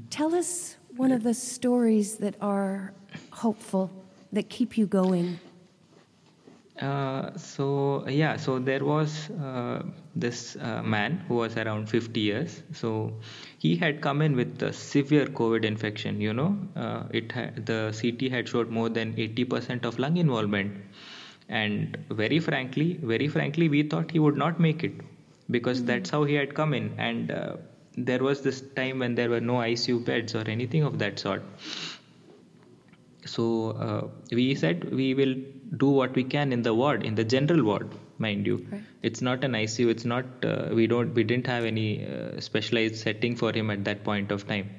Tell 0.10 0.36
us 0.36 0.76
one 0.96 1.12
of 1.12 1.24
the 1.24 1.34
stories 1.34 2.18
that 2.18 2.36
are 2.42 2.94
hopeful, 3.32 3.90
that 4.32 4.50
keep 4.50 4.78
you 4.78 4.86
going. 4.86 5.40
Uh, 6.80 7.36
so 7.38 8.08
yeah, 8.08 8.36
so 8.36 8.60
there 8.60 8.84
was 8.84 9.30
uh, 9.32 9.84
this 10.16 10.56
uh, 10.58 10.82
man 10.84 11.24
who 11.28 11.36
was 11.36 11.58
around 11.58 11.90
50 11.90 12.20
years. 12.20 12.62
So 12.74 13.14
he 13.58 13.76
had 13.76 14.02
come 14.02 14.22
in 14.22 14.36
with 14.36 14.62
a 14.62 14.72
severe 14.72 15.26
COVID 15.26 15.66
infection. 15.66 16.22
You 16.22 16.34
know, 16.34 16.58
uh, 16.76 17.04
it 17.12 17.32
had, 17.32 17.66
the 17.66 17.98
CT 18.00 18.32
had 18.32 18.48
showed 18.48 18.70
more 18.70 18.90
than 18.90 19.14
80% 19.14 19.86
of 19.86 20.00
lung 20.00 20.18
involvement, 20.18 20.78
and 21.50 21.98
very 22.12 22.40
frankly, 22.40 23.00
very 23.02 23.28
frankly, 23.28 23.70
we 23.70 23.84
thought 23.84 24.12
he 24.12 24.20
would 24.20 24.38
not 24.38 24.60
make 24.60 24.84
it 24.84 24.94
because 25.50 25.80
mm-hmm. 25.80 25.88
that's 25.88 26.10
how 26.10 26.24
he 26.24 26.36
had 26.36 26.54
come 26.54 26.74
in. 26.74 26.94
And 26.98 27.32
uh, 27.32 27.58
there 27.98 28.24
was 28.24 28.42
this 28.42 28.62
time 28.76 29.00
when 29.00 29.16
there 29.16 29.30
were 29.30 29.42
no 29.42 29.56
ICU 29.56 30.06
beds 30.06 30.36
or 30.36 30.48
anything 30.48 30.84
of 30.84 31.00
that 31.00 31.20
sort 31.20 31.44
so 33.26 33.72
uh, 33.72 34.08
we 34.32 34.56
said 34.56 34.92
we 34.94 35.14
will 35.14 35.36
do 35.78 35.90
what 35.90 36.14
we 36.16 36.24
can 36.24 36.52
in 36.52 36.62
the 36.62 36.74
ward 36.74 37.04
in 37.04 37.16
the 37.16 37.24
general 37.24 37.64
ward 37.64 37.90
mind 38.18 38.46
you. 38.48 38.66
Right. 38.72 38.82
it's 39.02 39.22
not 39.22 39.44
an 39.44 39.54
icu 39.54 39.90
it's 39.90 40.06
not 40.06 40.26
uh, 40.46 40.70
we 40.72 40.88
don't 40.88 41.14
we 41.14 41.24
didn't 41.24 41.48
have 41.48 41.66
any 41.66 42.06
uh, 42.06 42.40
specialized 42.40 42.96
setting 42.96 43.36
for 43.36 43.52
him 43.52 43.70
at 43.70 43.84
that 43.86 44.04
point 44.04 44.32
of 44.32 44.48
time. 44.48 44.70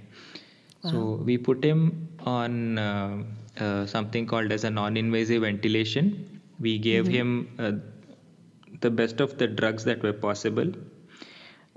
Wow. 0.83 0.91
so 0.91 0.99
we 1.25 1.39
put 1.39 1.65
him 1.65 2.09
on 2.21 2.79
uh, 2.79 3.23
uh, 3.59 3.87
something 3.87 4.27
called 4.27 4.53
as 4.53 4.65
a 4.65 4.71
non-invasive 4.71 5.43
ventilation. 5.43 6.41
We 6.61 6.79
gave 6.79 7.05
mm-hmm. 7.05 7.15
him 7.15 7.57
uh, 7.59 7.73
the 8.81 8.91
best 8.91 9.21
of 9.21 9.39
the 9.39 9.47
drugs 9.47 9.85
that 9.85 10.03
were 10.03 10.13
possible. 10.13 10.73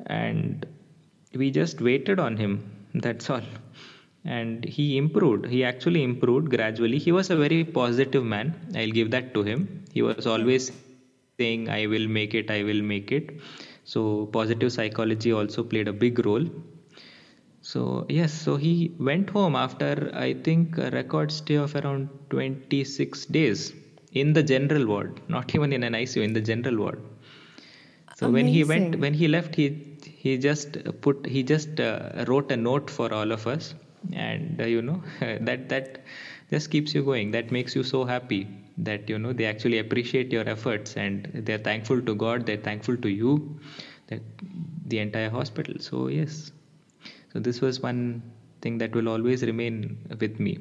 And 0.06 0.66
we 1.34 1.52
just 1.52 1.82
waited 1.82 2.20
on 2.20 2.38
him 2.38 2.72
that's 2.94 3.30
all. 3.30 3.42
And 4.26 4.66
he 4.66 4.98
improved 4.98 5.46
he 5.46 5.64
actually 5.64 6.04
improved 6.04 6.50
gradually. 6.50 6.98
He 6.98 7.12
was 7.12 7.30
a 7.30 7.36
very 7.36 7.64
positive 7.64 8.24
man 8.24 8.56
i'll 8.76 8.96
give 9.00 9.12
that 9.12 9.34
to 9.36 9.44
him. 9.44 9.86
He 9.94 10.02
was 10.02 10.28
always 10.28 10.72
saying 11.38 11.70
i 11.78 11.86
will 11.94 12.08
make 12.18 12.34
it 12.40 12.50
i 12.52 12.64
will 12.64 12.82
make 12.94 13.12
it. 13.12 13.32
So 13.84 14.28
positive 14.38 14.72
psychology 14.74 15.32
also 15.32 15.64
played 15.64 15.88
a 15.88 15.94
big 15.94 16.26
role. 16.26 16.48
So 17.62 18.06
yes 18.10 18.34
so 18.34 18.56
he 18.58 18.72
went 19.10 19.30
home 19.30 19.56
after 19.56 19.90
i 20.26 20.34
think 20.48 20.78
a 20.86 20.90
record 20.92 21.32
stay 21.32 21.56
of 21.66 21.76
around 21.82 22.10
26 22.32 23.26
days 23.38 23.74
in 24.14 24.34
the 24.34 24.44
general 24.54 24.88
ward 24.88 25.22
not 25.30 25.54
even 25.56 25.72
in 25.74 25.84
an 25.84 25.94
icu 26.04 26.24
in 26.24 26.34
the 26.34 26.42
general 26.42 26.78
ward. 26.78 27.00
So 28.14 28.30
Amazing. 28.30 28.34
when 28.34 28.48
he 28.48 28.64
went 28.64 29.00
when 29.00 29.14
he 29.14 29.28
left 29.28 29.56
he 29.56 29.66
he 30.24 30.38
just 30.38 30.78
put 31.02 31.26
he 31.26 31.44
just 31.44 31.80
uh, 31.80 32.26
wrote 32.28 32.52
a 32.52 32.58
note 32.58 32.90
for 32.90 33.14
all 33.14 33.32
of 33.32 33.48
us. 33.48 33.74
And 34.14 34.62
uh, 34.62 34.66
you 34.66 34.82
know 34.82 35.02
that 35.20 35.70
that 35.70 36.04
just 36.52 36.72
keeps 36.72 36.94
you 36.96 37.04
going 37.04 37.32
that 37.32 37.52
makes 37.52 37.76
you 37.76 37.84
so 37.84 38.04
happy 38.06 38.42
that 38.78 39.10
you 39.10 39.18
know 39.18 39.34
they 39.34 39.46
actually 39.46 39.80
appreciate 39.80 40.32
your 40.32 40.48
efforts 40.48 40.96
and 40.98 41.30
they're 41.34 41.58
thankful 41.58 42.02
to 42.02 42.14
god 42.14 42.46
they're 42.46 42.66
thankful 42.70 42.96
to 42.96 43.10
you 43.10 43.60
that 44.08 44.22
the 44.88 45.00
entire 45.00 45.30
hospital. 45.30 45.76
So 45.80 46.08
yes. 46.08 46.52
So 47.34 47.40
this 47.40 47.62
was 47.62 47.82
one 47.82 48.24
thing 48.62 48.78
that 48.80 48.96
will 48.96 49.10
always 49.10 49.44
remain 49.44 49.98
with 50.20 50.40
me. 50.40 50.60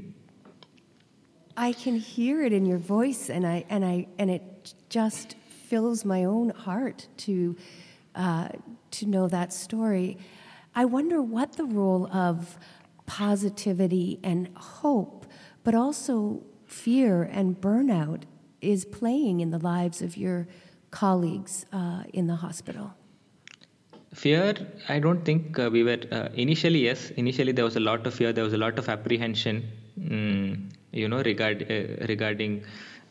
I 1.57 1.73
can 1.73 1.97
hear 1.97 2.43
it 2.43 2.53
in 2.53 2.67
your 2.67 2.79
voice 2.79 3.31
and 3.31 3.47
i 3.47 3.65
and 3.71 3.83
i 3.83 4.07
and 4.19 4.31
it 4.31 4.75
just 4.91 5.37
fills 5.49 6.05
my 6.05 6.25
own 6.25 6.51
heart 6.51 7.09
to 7.17 7.57
uh, 8.15 8.49
to 8.91 9.07
know 9.07 9.29
that 9.29 9.53
story. 9.53 10.19
I 10.75 10.85
wonder 10.85 11.23
what 11.23 11.55
the 11.55 11.65
role 11.65 12.07
of 12.13 12.59
positivity 13.07 14.19
and 14.23 14.49
hope, 14.57 15.27
but 15.65 15.75
also 15.75 16.43
fear 16.67 17.23
and 17.23 17.61
burnout 17.61 18.23
is 18.61 18.85
playing 18.85 19.41
in 19.41 19.51
the 19.51 19.59
lives 19.59 20.03
of 20.03 20.17
your 20.17 20.47
colleagues 20.91 21.67
uh, 21.73 22.05
in 22.13 22.27
the 22.27 22.37
hospital? 22.37 22.95
Fear, 24.15 24.55
I 24.89 24.99
don't 24.99 25.25
think 25.25 25.59
uh, 25.59 25.69
we 25.71 25.83
were 25.83 25.99
uh, 26.11 26.29
initially. 26.35 26.85
Yes, 26.85 27.11
initially 27.11 27.53
there 27.53 27.65
was 27.65 27.77
a 27.77 27.81
lot 27.81 28.07
of 28.07 28.15
fear. 28.15 28.33
There 28.33 28.45
was 28.45 28.55
a 28.55 28.59
lot 28.59 28.79
of 28.79 28.89
apprehension. 28.89 29.71
Mm, 29.99 30.73
you 30.93 31.09
know, 31.09 31.23
regard 31.23 31.63
uh, 31.71 32.07
regarding 32.07 32.65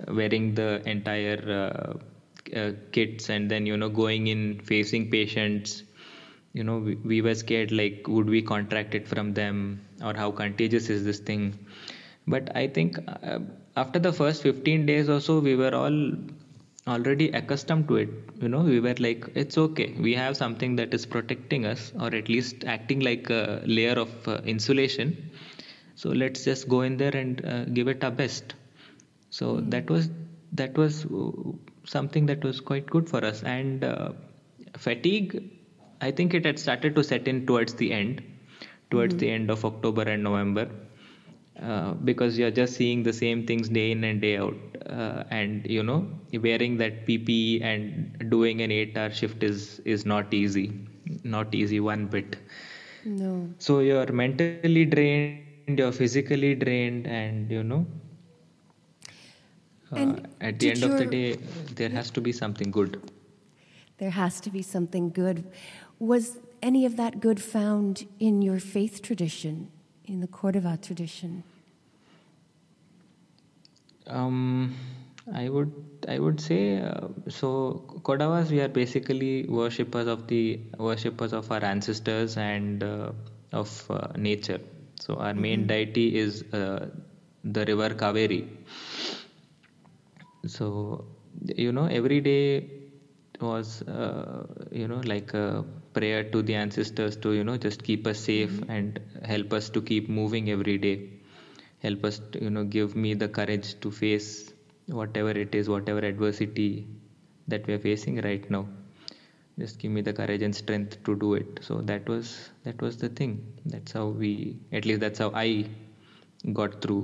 wearing 0.08 0.56
the 0.56 0.82
entire 0.88 1.40
uh, 1.48 2.58
uh, 2.58 2.72
kits 2.92 3.30
and 3.30 3.50
then 3.50 3.66
you 3.66 3.78
know 3.78 3.90
going 3.90 4.28
in 4.28 4.60
facing 4.60 5.10
patients 5.10 5.84
you 6.54 6.64
know 6.64 6.78
we, 6.78 6.96
we 6.96 7.22
were 7.22 7.34
scared 7.34 7.72
like 7.72 8.06
would 8.08 8.30
we 8.30 8.42
contract 8.42 8.94
it 8.94 9.08
from 9.08 9.34
them 9.34 9.82
or 10.04 10.14
how 10.14 10.32
contagious 10.32 10.90
is 10.90 11.04
this 11.04 11.20
thing 11.20 11.58
but 12.27 12.55
i 12.55 12.67
think 12.67 12.98
uh, 13.08 13.39
after 13.75 14.00
the 14.00 14.13
first 14.13 14.44
15 14.44 14.86
days 14.86 15.10
or 15.10 15.20
so 15.20 15.39
we 15.39 15.55
were 15.55 15.74
all 15.75 16.00
already 16.88 17.29
accustomed 17.32 17.88
to 17.88 17.96
it. 17.98 18.10
You 18.41 18.50
know 18.50 18.62
we 18.62 18.79
were 18.79 18.96
like 19.00 19.25
it's 19.36 19.58
okay. 19.58 19.96
We 20.00 20.13
have 20.13 20.38
something 20.38 20.75
that 20.75 20.94
is 20.94 21.05
protecting 21.05 21.65
us 21.65 21.91
or 22.00 22.13
at 22.13 22.29
least 22.29 22.63
acting 22.65 23.00
like 23.00 23.29
a 23.29 23.62
layer 23.65 23.94
of 23.94 24.27
uh, 24.27 24.41
insulation. 24.46 25.32
So 25.96 26.10
let's 26.10 26.44
just 26.44 26.67
go 26.67 26.82
in 26.82 26.98
there 26.98 27.15
and 27.15 27.44
uh, 27.46 27.65
give 27.65 27.88
it 27.88 28.03
our 28.03 28.12
best. 28.12 28.53
So 29.29 29.55
mm. 29.55 29.72
that 29.72 29.89
was 29.89 30.10
that 30.53 30.77
was 30.77 31.05
uh, 31.05 31.32
something 31.86 32.25
that 32.27 32.44
was 32.44 32.60
quite 32.60 32.86
good 32.86 33.10
for 33.10 33.24
us. 33.25 33.44
And 33.44 33.84
uh, 33.84 34.12
fatigue 34.77 35.51
I 36.01 36.12
think 36.12 36.34
it 36.34 36.46
had 36.46 36.60
started 36.60 36.94
to 36.96 37.03
set 37.03 37.27
in 37.27 37.46
towards 37.48 37.74
the 37.75 37.91
end, 37.94 38.22
towards 38.91 39.15
mm-hmm. 39.15 39.20
the 39.20 39.32
end 39.32 39.50
of 39.50 39.63
October 39.65 40.03
and 40.03 40.24
November, 40.24 40.70
uh, 41.62 41.94
because 41.94 42.38
you're 42.38 42.52
just 42.52 42.74
seeing 42.76 43.04
the 43.04 43.14
same 43.14 43.46
things 43.48 43.70
day 43.70 43.92
in 43.92 44.04
and 44.04 44.22
day 44.22 44.38
out, 44.38 44.56
uh, 44.90 45.24
and 45.30 45.66
you 45.66 45.84
know 45.84 46.08
wearing 46.34 46.78
that 46.78 47.06
PPE 47.08 47.64
and 47.64 48.30
doing 48.30 48.62
an 48.62 48.72
eight-hour 48.72 49.12
shift 49.12 49.44
is 49.44 49.80
is 49.86 50.06
not 50.06 50.34
easy, 50.34 50.74
not 51.24 51.56
easy 51.56 51.80
one 51.80 52.08
bit. 52.08 52.36
No. 53.06 53.50
So 53.60 53.80
you're 53.80 54.12
mentally 54.12 54.86
drained, 54.86 55.80
you're 55.80 55.92
physically 55.92 56.56
drained, 56.56 57.08
and 57.08 57.50
you 57.50 57.64
know. 57.64 57.86
Uh, 59.92 60.16
at 60.42 60.60
the 60.60 60.72
end 60.72 60.84
of 60.84 60.98
the 60.98 61.06
day, 61.06 61.38
there 61.76 61.90
has 61.90 62.10
to 62.12 62.20
be 62.20 62.32
something 62.32 62.72
good. 62.72 63.02
There 63.98 64.10
has 64.10 64.42
to 64.42 64.50
be 64.50 64.62
something 64.62 65.10
good. 65.12 65.46
Was 66.00 66.38
any 66.62 66.86
of 66.86 66.98
that 66.98 67.22
good 67.22 67.42
found 67.42 68.08
in 68.20 68.42
your 68.42 68.60
faith 68.60 69.02
tradition, 69.02 69.72
in 70.08 70.22
the 70.22 70.28
Kodava 70.28 70.82
tradition? 70.82 71.44
Um, 74.08 74.76
I 75.34 75.50
would 75.50 75.74
I 76.08 76.20
would 76.20 76.40
say 76.40 76.82
uh, 76.82 77.08
so. 77.28 78.02
Kodavas 78.04 78.52
we 78.52 78.62
are 78.62 78.68
basically 78.68 79.46
worshippers 79.48 80.08
of 80.08 80.28
the 80.28 80.60
worshippers 80.78 81.34
of 81.34 81.52
our 81.52 81.64
ancestors 81.64 82.38
and 82.38 82.84
uh, 82.84 83.12
of 83.52 83.90
uh, 83.90 84.08
nature. 84.16 84.60
So 85.00 85.16
our 85.16 85.34
main 85.34 85.62
mm-hmm. 85.62 85.68
deity 85.68 86.16
is 86.16 86.44
uh, 86.54 86.90
the 87.44 87.66
river 87.66 87.90
Kaveri. 87.96 88.48
So 90.46 91.06
you 91.48 91.72
know 91.72 91.86
every 91.86 92.22
day 92.22 92.70
was 93.42 93.82
uh, 93.82 94.46
you 94.72 94.88
know 94.88 95.02
like 95.04 95.34
a 95.34 95.66
prayer 95.98 96.24
to 96.34 96.42
the 96.50 96.56
ancestors 96.62 97.16
to 97.25 97.32
you 97.38 97.44
know 97.50 97.58
just 97.66 97.84
keep 97.90 98.08
us 98.12 98.20
safe 98.20 98.52
mm-hmm. 98.52 98.72
and 98.78 99.00
help 99.34 99.54
us 99.60 99.70
to 99.75 99.82
keep 99.92 100.10
moving 100.20 100.50
every 100.56 100.78
day 100.78 100.96
help 101.86 102.04
us 102.10 102.20
to, 102.32 102.44
you 102.44 102.50
know 102.56 102.64
give 102.78 102.96
me 102.96 103.14
the 103.24 103.30
courage 103.40 103.70
to 103.84 103.92
face 103.92 104.30
whatever 105.00 105.32
it 105.46 105.56
is 105.60 105.70
whatever 105.75 106.00
adversity 106.12 106.70
that 107.48 107.66
we 107.68 107.74
are 107.74 107.84
facing 107.88 108.22
right 108.30 108.50
now 108.56 108.66
just 109.60 109.80
give 109.80 109.92
me 109.98 110.02
the 110.02 110.14
courage 110.14 110.42
and 110.48 110.56
strength 110.62 111.02
to 111.06 111.16
do 111.16 111.34
it 111.42 111.60
so 111.68 111.82
that 111.92 112.08
was 112.14 112.32
that 112.64 112.82
was 112.86 112.98
the 113.04 113.10
thing 113.20 113.34
that's 113.74 113.94
how 114.00 114.08
we 114.08 114.32
at 114.72 114.86
least 114.86 115.00
that's 115.00 115.20
how 115.25 115.32
i 115.44 115.66
got 116.60 116.82
through 116.82 117.04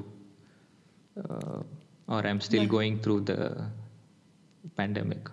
uh, 1.24 1.60
or 2.07 2.25
i'm 2.27 2.41
still 2.50 2.63
yeah. 2.63 2.75
going 2.77 3.00
through 3.00 3.21
the 3.21 3.39
pandemic 4.75 5.29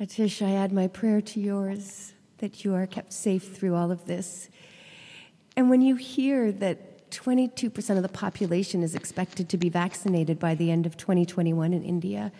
Aathish, 0.00 0.46
I 0.46 0.52
add 0.52 0.72
my 0.72 0.86
prayer 0.86 1.20
to 1.20 1.40
yours 1.40 2.12
that 2.38 2.64
you 2.64 2.72
are 2.72 2.86
kept 2.86 3.12
safe 3.12 3.56
through 3.56 3.74
all 3.74 3.90
of 3.90 4.06
this. 4.06 4.48
And 5.56 5.68
when 5.68 5.82
you 5.82 5.96
hear 5.96 6.52
that 6.52 7.10
22% 7.10 7.96
of 7.96 8.02
the 8.02 8.08
population 8.08 8.84
is 8.84 8.94
expected 8.94 9.48
to 9.48 9.56
be 9.56 9.68
vaccinated 9.68 10.38
by 10.38 10.54
the 10.54 10.70
end 10.70 10.86
of 10.86 10.96
2021 10.96 11.72
in 11.72 11.82
India, 11.82 12.30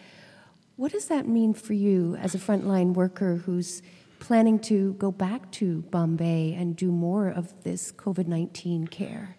what 0.76 0.92
does 0.92 1.06
that 1.06 1.26
mean 1.26 1.52
for 1.52 1.72
you 1.72 2.14
as 2.16 2.32
a 2.32 2.38
frontline 2.38 2.94
worker 2.94 3.42
who's 3.44 3.82
planning 4.20 4.60
to 4.60 4.92
go 4.94 5.10
back 5.10 5.50
to 5.50 5.82
Bombay 5.90 6.54
and 6.54 6.76
do 6.76 6.92
more 6.92 7.26
of 7.26 7.64
this 7.64 7.90
COVID 7.90 8.28
19 8.28 8.86
care? 8.86 9.36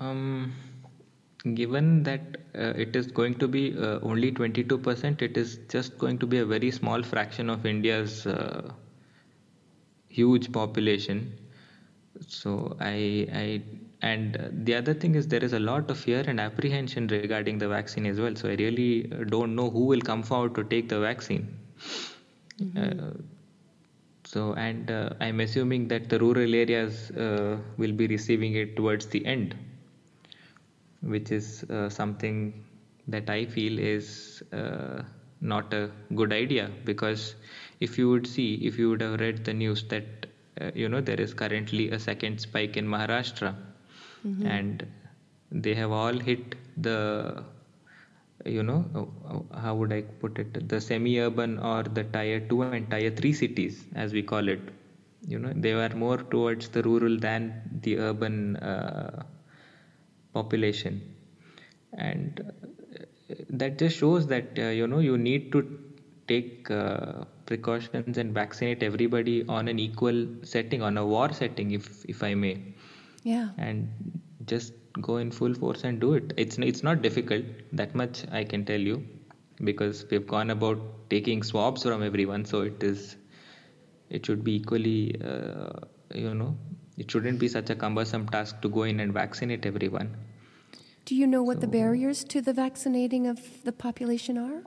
Um, 0.00 0.52
given 1.54 2.02
that 2.02 2.38
uh, 2.54 2.72
it 2.76 2.96
is 2.96 3.06
going 3.06 3.34
to 3.36 3.48
be 3.48 3.76
uh, 3.78 3.98
only 4.02 4.32
22%, 4.32 5.22
it 5.22 5.36
is 5.36 5.58
just 5.68 5.98
going 5.98 6.18
to 6.18 6.26
be 6.26 6.38
a 6.38 6.46
very 6.46 6.70
small 6.70 7.02
fraction 7.02 7.48
of 7.50 7.64
India's 7.66 8.26
uh, 8.26 8.72
huge 10.08 10.50
population. 10.52 11.38
So 12.26 12.76
I, 12.80 13.28
I, 13.32 13.62
and 14.02 14.50
the 14.64 14.74
other 14.74 14.94
thing 14.94 15.14
is 15.14 15.28
there 15.28 15.44
is 15.44 15.52
a 15.52 15.60
lot 15.60 15.90
of 15.90 15.98
fear 15.98 16.24
and 16.26 16.40
apprehension 16.40 17.06
regarding 17.08 17.58
the 17.58 17.68
vaccine 17.68 18.06
as 18.06 18.18
well. 18.18 18.34
So 18.34 18.48
I 18.48 18.54
really 18.54 19.02
don't 19.28 19.54
know 19.54 19.70
who 19.70 19.84
will 19.84 20.00
come 20.00 20.22
forward 20.22 20.54
to 20.56 20.64
take 20.64 20.88
the 20.88 21.00
vaccine. 21.00 21.56
Mm-hmm. 22.60 23.00
Uh, 23.00 23.10
so 24.24 24.54
and 24.54 24.90
uh, 24.90 25.10
I'm 25.20 25.40
assuming 25.40 25.88
that 25.88 26.08
the 26.08 26.18
rural 26.18 26.54
areas 26.54 27.10
uh, 27.12 27.58
will 27.76 27.92
be 27.92 28.06
receiving 28.06 28.54
it 28.54 28.74
towards 28.74 29.06
the 29.06 29.24
end 29.24 29.54
which 31.06 31.30
is 31.32 31.64
uh, 31.70 31.88
something 31.90 32.64
that 33.08 33.30
I 33.30 33.44
feel 33.46 33.78
is 33.78 34.42
uh, 34.52 35.02
not 35.40 35.72
a 35.74 35.90
good 36.14 36.32
idea 36.32 36.70
because 36.84 37.36
if 37.80 37.98
you 37.98 38.08
would 38.10 38.26
see, 38.26 38.54
if 38.56 38.78
you 38.78 38.90
would 38.90 39.02
have 39.02 39.20
read 39.20 39.44
the 39.44 39.54
news 39.54 39.84
that 39.88 40.26
uh, 40.60 40.70
you 40.74 40.88
know 40.88 41.00
there 41.00 41.20
is 41.20 41.34
currently 41.34 41.90
a 41.90 41.98
second 41.98 42.40
spike 42.40 42.76
in 42.76 42.86
Maharashtra, 42.86 43.54
mm-hmm. 44.26 44.46
and 44.46 44.86
they 45.50 45.74
have 45.74 45.92
all 45.92 46.18
hit 46.18 46.56
the 46.76 47.44
you 48.44 48.62
know 48.62 48.80
uh, 48.94 49.58
how 49.60 49.74
would 49.74 49.92
I 49.92 50.02
put 50.22 50.38
it 50.38 50.68
the 50.68 50.80
semi-urban 50.80 51.58
or 51.58 51.82
the 51.84 52.04
tier 52.04 52.40
two 52.40 52.62
and 52.62 52.82
tier 52.84 53.04
three 53.04 53.26
cities 53.26 53.80
as 53.88 54.06
we 54.06 54.16
call 54.16 54.42
it. 54.42 54.56
You 55.26 55.38
know 55.38 55.52
they 55.54 55.74
were 55.74 55.88
more 55.94 56.18
towards 56.18 56.68
the 56.68 56.82
rural 56.82 57.16
than 57.18 57.52
the 57.82 57.98
urban 57.98 58.56
uh, 58.56 59.24
population. 60.36 61.00
And 62.08 62.40
uh, 62.44 63.34
that 63.50 63.78
just 63.78 63.98
shows 63.98 64.26
that 64.34 64.58
uh, 64.58 64.70
you 64.80 64.86
know 64.86 65.00
you 65.08 65.18
need 65.18 65.50
to 65.52 65.64
take 66.28 66.70
uh, 66.70 67.24
precautions 67.46 68.18
and 68.18 68.34
vaccinate 68.34 68.82
everybody 68.82 69.36
on 69.48 69.68
an 69.68 69.78
equal 69.78 70.26
setting 70.54 70.82
on 70.82 70.98
a 71.04 71.06
war 71.14 71.28
setting 71.42 71.70
if 71.80 71.90
if 72.16 72.22
i 72.30 72.34
may. 72.46 72.56
Yeah. 73.34 73.48
And 73.58 74.20
just 74.46 74.74
go 75.00 75.16
in 75.18 75.30
full 75.30 75.54
force 75.62 75.84
and 75.84 76.00
do 76.00 76.14
it. 76.20 76.34
It's 76.36 76.58
it's 76.72 76.82
not 76.90 77.02
difficult 77.02 77.44
that 77.80 77.94
much 78.02 78.24
i 78.40 78.44
can 78.52 78.64
tell 78.72 78.80
you 78.90 78.98
because 79.64 80.04
we've 80.10 80.26
gone 80.26 80.50
about 80.50 80.78
taking 81.10 81.42
swabs 81.42 81.82
from 81.82 82.02
everyone 82.02 82.44
so 82.44 82.62
it 82.62 82.82
is 82.82 83.16
it 84.10 84.26
should 84.26 84.44
be 84.44 84.56
equally 84.56 85.20
uh, 85.22 85.70
you 86.14 86.34
know 86.34 86.56
it 86.96 87.10
shouldn't 87.10 87.38
be 87.38 87.48
such 87.48 87.70
a 87.70 87.74
cumbersome 87.74 88.28
task 88.28 88.60
to 88.62 88.68
go 88.68 88.82
in 88.84 89.00
and 89.00 89.12
vaccinate 89.12 89.66
everyone. 89.66 90.16
Do 91.04 91.14
you 91.14 91.26
know 91.26 91.42
what 91.42 91.58
so, 91.58 91.60
the 91.60 91.66
barriers 91.68 92.24
to 92.24 92.40
the 92.40 92.52
vaccinating 92.52 93.26
of 93.26 93.40
the 93.64 93.72
population 93.72 94.38
are? 94.38 94.62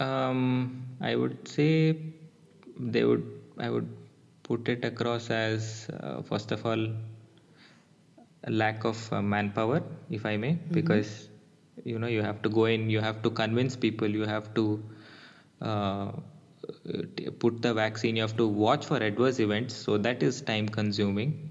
Um, 0.00 0.86
I 1.00 1.16
would 1.16 1.46
say 1.46 1.98
they 2.78 3.04
would. 3.04 3.40
I 3.58 3.70
would 3.70 3.88
put 4.42 4.68
it 4.68 4.84
across 4.84 5.30
as 5.30 5.88
uh, 6.00 6.22
first 6.22 6.50
of 6.50 6.66
all 6.66 6.86
a 8.44 8.50
lack 8.50 8.84
of 8.84 9.12
uh, 9.12 9.22
manpower, 9.22 9.82
if 10.10 10.26
I 10.26 10.36
may, 10.36 10.52
mm-hmm. 10.52 10.74
because 10.74 11.28
you 11.84 11.98
know 11.98 12.06
you 12.06 12.22
have 12.22 12.42
to 12.42 12.48
go 12.48 12.64
in, 12.66 12.90
you 12.90 13.00
have 13.00 13.22
to 13.22 13.30
convince 13.30 13.76
people, 13.76 14.08
you 14.08 14.24
have 14.24 14.52
to 14.54 14.82
uh, 15.60 16.12
put 17.38 17.62
the 17.62 17.74
vaccine 17.74 18.16
you 18.16 18.22
have 18.22 18.36
to 18.36 18.46
watch 18.46 18.86
for 18.86 18.96
adverse 18.96 19.38
events. 19.40 19.74
So 19.74 19.98
that 19.98 20.22
is 20.22 20.40
time 20.42 20.68
consuming. 20.68 21.50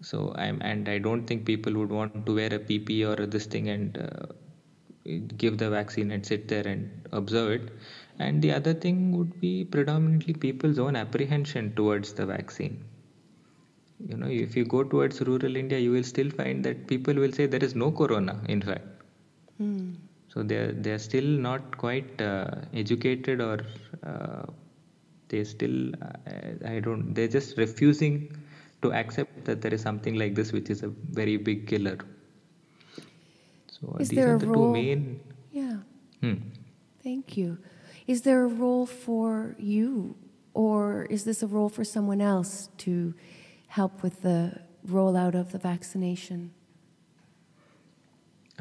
So 0.00 0.34
i'm 0.36 0.60
and 0.62 0.88
i 0.88 0.98
don't 0.98 1.26
think 1.26 1.44
people 1.44 1.74
would 1.74 1.90
want 1.90 2.26
to 2.26 2.34
wear 2.34 2.52
a 2.54 2.58
pp 2.58 2.94
or 3.08 3.26
this 3.26 3.46
thing 3.46 3.68
and 3.68 3.98
uh, 3.98 4.26
give 5.36 5.58
the 5.58 5.70
vaccine 5.70 6.10
and 6.10 6.26
sit 6.26 6.48
there 6.48 6.66
and 6.66 7.08
observe 7.12 7.52
it. 7.52 7.70
And 8.18 8.42
the 8.42 8.52
other 8.52 8.74
thing 8.74 9.16
would 9.16 9.40
be 9.40 9.64
predominantly 9.64 10.34
people's 10.34 10.78
own 10.78 10.96
apprehension 10.96 11.74
towards 11.74 12.12
the 12.14 12.26
vaccine. 12.26 12.84
You 14.08 14.16
know 14.16 14.26
if 14.26 14.56
you 14.56 14.64
go 14.64 14.82
towards 14.82 15.20
rural 15.20 15.56
india 15.56 15.78
you 15.78 15.92
will 15.92 16.02
still 16.02 16.30
find 16.30 16.64
that 16.64 16.86
people 16.88 17.14
will 17.14 17.32
say 17.32 17.46
there 17.46 17.64
is 17.64 17.76
no 17.76 17.92
corona 17.92 18.40
in 18.48 18.62
fact. 18.62 18.88
Mm 19.60 19.94
so 20.32 20.42
they're 20.42 20.72
they're 20.84 20.98
still 20.98 21.30
not 21.46 21.76
quite 21.76 22.20
uh, 22.22 22.50
educated 22.72 23.40
or 23.40 23.58
uh, 24.06 24.46
they 25.28 25.44
still 25.44 25.92
uh, 26.02 26.68
I 26.68 26.80
don't 26.80 27.14
they're 27.14 27.28
just 27.28 27.56
refusing 27.56 28.36
to 28.82 28.92
accept 28.92 29.44
that 29.44 29.62
there 29.62 29.72
is 29.72 29.80
something 29.80 30.16
like 30.16 30.34
this 30.34 30.52
which 30.52 30.70
is 30.70 30.82
a 30.82 30.88
very 30.88 31.36
big 31.36 31.66
killer. 31.66 31.98
So 33.68 33.96
is 33.98 34.08
these 34.08 34.16
there 34.16 34.34
are 34.34 34.38
the 34.38 34.46
role, 34.46 34.66
two 34.66 34.72
main. 34.72 35.20
Yeah. 35.50 35.76
Hmm. 36.20 36.34
Thank 37.02 37.36
you. 37.36 37.58
Is 38.06 38.22
there 38.22 38.44
a 38.44 38.48
role 38.48 38.86
for 38.86 39.54
you, 39.58 40.16
or 40.54 41.06
is 41.10 41.24
this 41.24 41.42
a 41.42 41.46
role 41.46 41.68
for 41.68 41.84
someone 41.84 42.20
else 42.20 42.68
to 42.78 43.14
help 43.68 44.02
with 44.02 44.22
the 44.22 44.60
rollout 44.88 45.34
of 45.34 45.52
the 45.52 45.58
vaccination? 45.58 46.52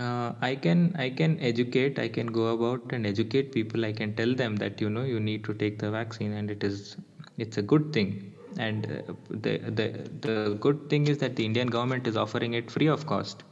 Uh, 0.04 0.34
i 0.50 0.56
can 0.66 0.80
i 1.06 1.10
can 1.20 1.34
educate 1.50 2.00
i 2.04 2.08
can 2.18 2.28
go 2.38 2.46
about 2.56 2.92
and 2.94 3.06
educate 3.08 3.52
people. 3.54 3.86
I 3.86 3.94
can 3.94 4.14
tell 4.16 4.34
them 4.42 4.56
that 4.58 4.82
you 4.82 4.90
know 4.90 5.04
you 5.04 5.20
need 5.20 5.44
to 5.46 5.54
take 5.54 5.80
the 5.80 5.92
vaccine 5.92 6.34
and 6.34 6.52
it 6.52 6.64
is 6.64 6.98
it's 7.38 7.58
a 7.58 7.64
good 7.64 7.94
thing. 7.94 8.10
And 8.58 8.86
uh, 8.92 9.14
the 9.30 9.58
the 9.80 9.88
the 10.26 10.42
good 10.50 10.82
thing 10.84 11.00
is 11.00 11.12
that 11.12 11.28
the 11.30 11.38
indian 11.40 11.62
government 11.64 12.00
is 12.02 12.12
offering 12.16 12.50
it 12.54 12.66
free 12.70 12.88
of 12.98 13.06
cost. 13.14 13.44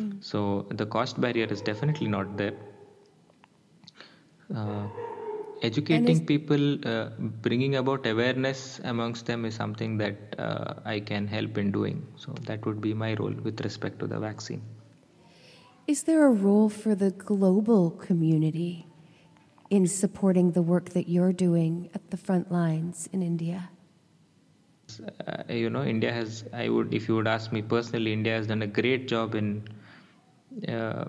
Mm. 0.00 0.22
so 0.28 0.40
the 0.80 0.86
cost 0.94 1.20
barrier 1.24 1.46
is 1.56 1.60
definitely 1.68 2.08
not 2.14 2.36
there. 2.36 2.54
Uh, 4.54 4.86
educating 5.62 6.24
people 6.26 6.78
uh, 6.86 7.10
bringing 7.46 7.76
about 7.76 8.06
awareness 8.06 8.80
amongst 8.84 9.26
them 9.26 9.44
is 9.44 9.54
something 9.54 9.96
that 9.98 10.34
uh, 10.38 10.74
i 10.84 10.98
can 11.00 11.26
help 11.26 11.58
in 11.58 11.70
doing. 11.72 12.06
So 12.16 12.32
that 12.50 12.64
would 12.66 12.80
be 12.80 12.94
my 12.94 13.14
role 13.14 13.34
with 13.48 13.60
respect 13.68 13.98
to 14.00 14.06
the 14.06 14.18
vaccine 14.18 14.62
is 15.86 16.02
there 16.02 16.26
a 16.26 16.30
role 16.30 16.68
for 16.68 16.94
the 16.94 17.10
global 17.10 17.90
community 17.90 18.86
in 19.70 19.86
supporting 19.86 20.52
the 20.52 20.62
work 20.62 20.90
that 20.90 21.08
you're 21.08 21.32
doing 21.32 21.90
at 21.94 22.10
the 22.10 22.16
front 22.16 22.50
lines 22.50 23.08
in 23.12 23.22
India? 23.22 23.70
Uh, 25.26 25.42
you 25.52 25.70
know, 25.70 25.82
India 25.82 26.12
has, 26.12 26.44
I 26.52 26.68
would, 26.68 26.94
if 26.94 27.08
you 27.08 27.16
would 27.16 27.26
ask 27.26 27.52
me 27.52 27.62
personally, 27.62 28.12
India 28.12 28.34
has 28.34 28.46
done 28.46 28.62
a 28.62 28.66
great 28.66 29.08
job 29.08 29.34
in 29.34 29.68
uh, 30.68 31.06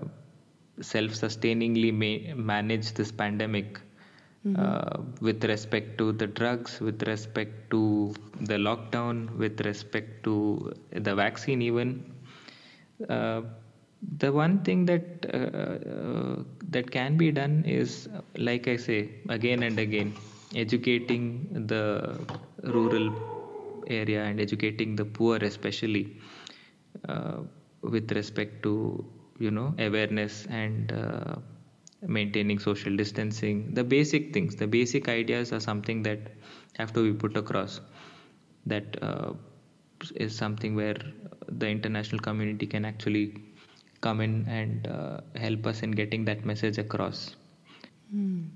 self 0.80 1.14
sustainingly 1.14 1.92
ma- 1.92 2.34
manage 2.34 2.92
this 2.94 3.12
pandemic. 3.12 3.80
Mm-hmm. 4.46 4.62
Uh, 4.64 5.02
with 5.20 5.44
respect 5.44 5.98
to 5.98 6.12
the 6.12 6.28
drugs, 6.28 6.80
with 6.80 7.02
respect 7.08 7.70
to 7.70 8.14
the 8.40 8.54
lockdown, 8.54 9.36
with 9.36 9.60
respect 9.66 10.22
to 10.22 10.72
the 10.92 11.14
vaccine, 11.14 11.60
even. 11.60 12.14
Uh, 13.08 13.42
the 14.18 14.32
one 14.32 14.62
thing 14.62 14.84
that 14.86 15.26
uh, 15.34 15.38
uh, 15.94 16.42
that 16.74 16.90
can 16.90 17.16
be 17.16 17.30
done 17.32 17.64
is 17.64 18.08
like 18.36 18.68
i 18.68 18.76
say 18.76 18.98
again 19.28 19.62
and 19.68 19.78
again 19.78 20.14
educating 20.54 21.24
the 21.72 21.82
rural 22.76 23.10
area 23.88 24.22
and 24.24 24.40
educating 24.40 24.94
the 24.96 25.04
poor 25.04 25.36
especially 25.50 26.04
uh, 27.08 27.38
with 27.82 28.10
respect 28.12 28.62
to 28.62 28.72
you 29.38 29.50
know 29.50 29.74
awareness 29.78 30.46
and 30.46 30.92
uh, 30.92 31.36
maintaining 32.06 32.58
social 32.58 32.96
distancing. 32.96 33.74
The 33.74 33.84
basic 33.84 34.32
things 34.32 34.56
the 34.56 34.66
basic 34.66 35.08
ideas 35.08 35.52
are 35.52 35.60
something 35.60 36.02
that 36.04 36.20
have 36.78 36.92
to 36.94 37.02
be 37.12 37.18
put 37.18 37.36
across. 37.36 37.80
That 38.66 38.96
uh, 39.02 39.32
is 40.14 40.36
something 40.36 40.74
where 40.74 40.96
the 41.48 41.68
international 41.68 42.20
community 42.20 42.66
can 42.66 42.84
actually 42.84 43.34
come 44.00 44.20
in 44.20 44.46
and 44.48 44.86
uh, 44.86 45.20
help 45.36 45.66
us 45.66 45.82
in 45.82 45.90
getting 45.92 46.24
that 46.26 46.44
message 46.44 46.78
across. 46.78 47.36
Mm. 48.14 48.50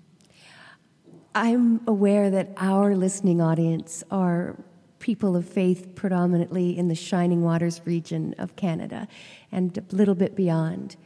I'm 1.35 1.81
aware 1.87 2.31
that 2.31 2.51
our 2.59 2.95
listening 2.95 3.41
audience 3.41 4.05
are 4.11 4.57
people 4.99 5.35
of 5.35 5.49
faith 5.49 5.95
predominantly 5.95 6.77
in 6.79 6.89
the 6.89 6.95
Shining 6.95 7.43
Waters 7.43 7.81
region 7.85 8.35
of 8.39 8.55
Canada 8.55 9.09
and 9.51 9.77
a 9.77 9.97
little 9.97 10.15
bit 10.15 10.37
beyond. 10.37 10.97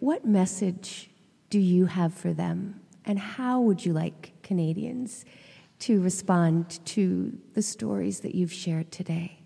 What 0.00 0.26
message 0.26 1.10
do 1.48 1.58
you 1.58 1.86
have 1.86 2.12
for 2.12 2.34
them, 2.34 2.80
and 3.04 3.18
how 3.18 3.60
would 3.60 3.86
you 3.86 3.92
like 3.92 4.32
Canadians 4.42 5.24
to 5.78 6.02
respond 6.02 6.84
to 6.86 7.38
the 7.54 7.62
stories 7.62 8.20
that 8.20 8.34
you've 8.34 8.52
shared 8.52 8.90
today? 8.90 9.38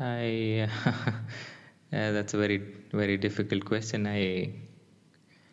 I 0.00 0.68
Uh, 1.94 2.10
that's 2.12 2.34
a 2.34 2.38
very 2.44 2.60
very 3.00 3.16
difficult 3.16 3.64
question. 3.64 4.06
I 4.06 4.20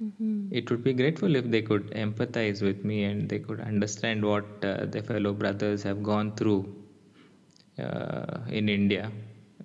mm-hmm. 0.03 0.47
it 0.59 0.71
would 0.71 0.83
be 0.83 0.93
grateful 0.93 1.35
if 1.35 1.49
they 1.55 1.61
could 1.61 1.91
empathize 2.05 2.61
with 2.67 2.83
me 2.91 3.03
and 3.03 3.29
they 3.29 3.39
could 3.39 3.59
understand 3.71 4.25
what 4.25 4.45
uh, 4.63 4.85
their 4.85 5.03
fellow 5.03 5.33
brothers 5.33 5.83
have 5.83 6.01
gone 6.01 6.35
through 6.35 6.61
uh, 7.79 8.39
in 8.49 8.69
India, 8.69 9.11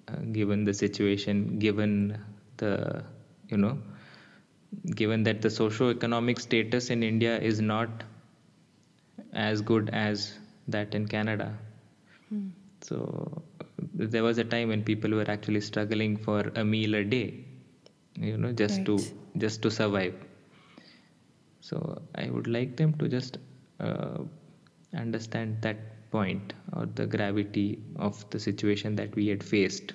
uh, 0.09 0.17
given 0.33 0.65
the 0.65 0.75
situation, 0.75 1.59
given 1.59 2.19
the 2.59 3.05
you 3.49 3.57
know, 3.57 3.79
given 4.95 5.23
that 5.23 5.41
the 5.43 5.51
socio-economic 5.51 6.41
status 6.41 6.91
in 6.91 7.03
India 7.03 7.39
is 7.39 7.61
not 7.61 8.05
as 9.33 9.63
good 9.63 9.91
as 9.93 10.39
that 10.69 10.95
in 10.95 11.07
Canada. 11.07 11.57
Mm. 12.33 12.51
So 12.83 13.43
there 13.97 14.23
was 14.23 14.39
a 14.39 14.45
time 14.45 14.69
when 14.69 14.83
people 14.85 15.11
were 15.11 15.29
actually 15.31 15.61
struggling 15.61 16.17
for 16.17 16.41
a 16.55 16.65
meal 16.65 16.95
a 16.95 17.05
day 17.05 17.45
you 18.15 18.37
know 18.37 18.53
just 18.53 18.79
right. 18.79 18.87
to 18.87 18.99
just 19.39 19.63
to 19.63 19.71
survive. 19.71 20.15
So 21.61 21.79
i 22.15 22.31
would 22.31 22.47
like 22.47 22.77
them 22.77 22.93
to 22.99 23.09
just 23.09 23.39
uh, 23.81 24.19
understand 24.95 25.63
that 25.63 26.11
point 26.11 26.53
or 26.75 26.87
the 26.87 27.07
gravity 27.07 27.79
of 27.97 28.29
the 28.31 28.39
situation 28.39 28.95
that 28.97 29.15
we 29.17 29.27
had 29.29 29.43
faced. 29.43 29.95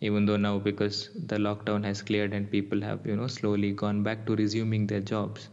Even 0.00 0.26
though 0.26 0.36
now 0.36 0.58
because 0.58 1.10
the 1.32 1.36
lockdown 1.36 1.84
has 1.84 2.02
cleared 2.02 2.32
and 2.32 2.50
people 2.50 2.80
have 2.80 3.06
you 3.06 3.16
know 3.16 3.26
slowly 3.26 3.72
gone 3.72 4.02
back 4.02 4.26
to 4.26 4.36
resuming 4.36 4.86
their 4.86 5.00
jobs 5.00 5.48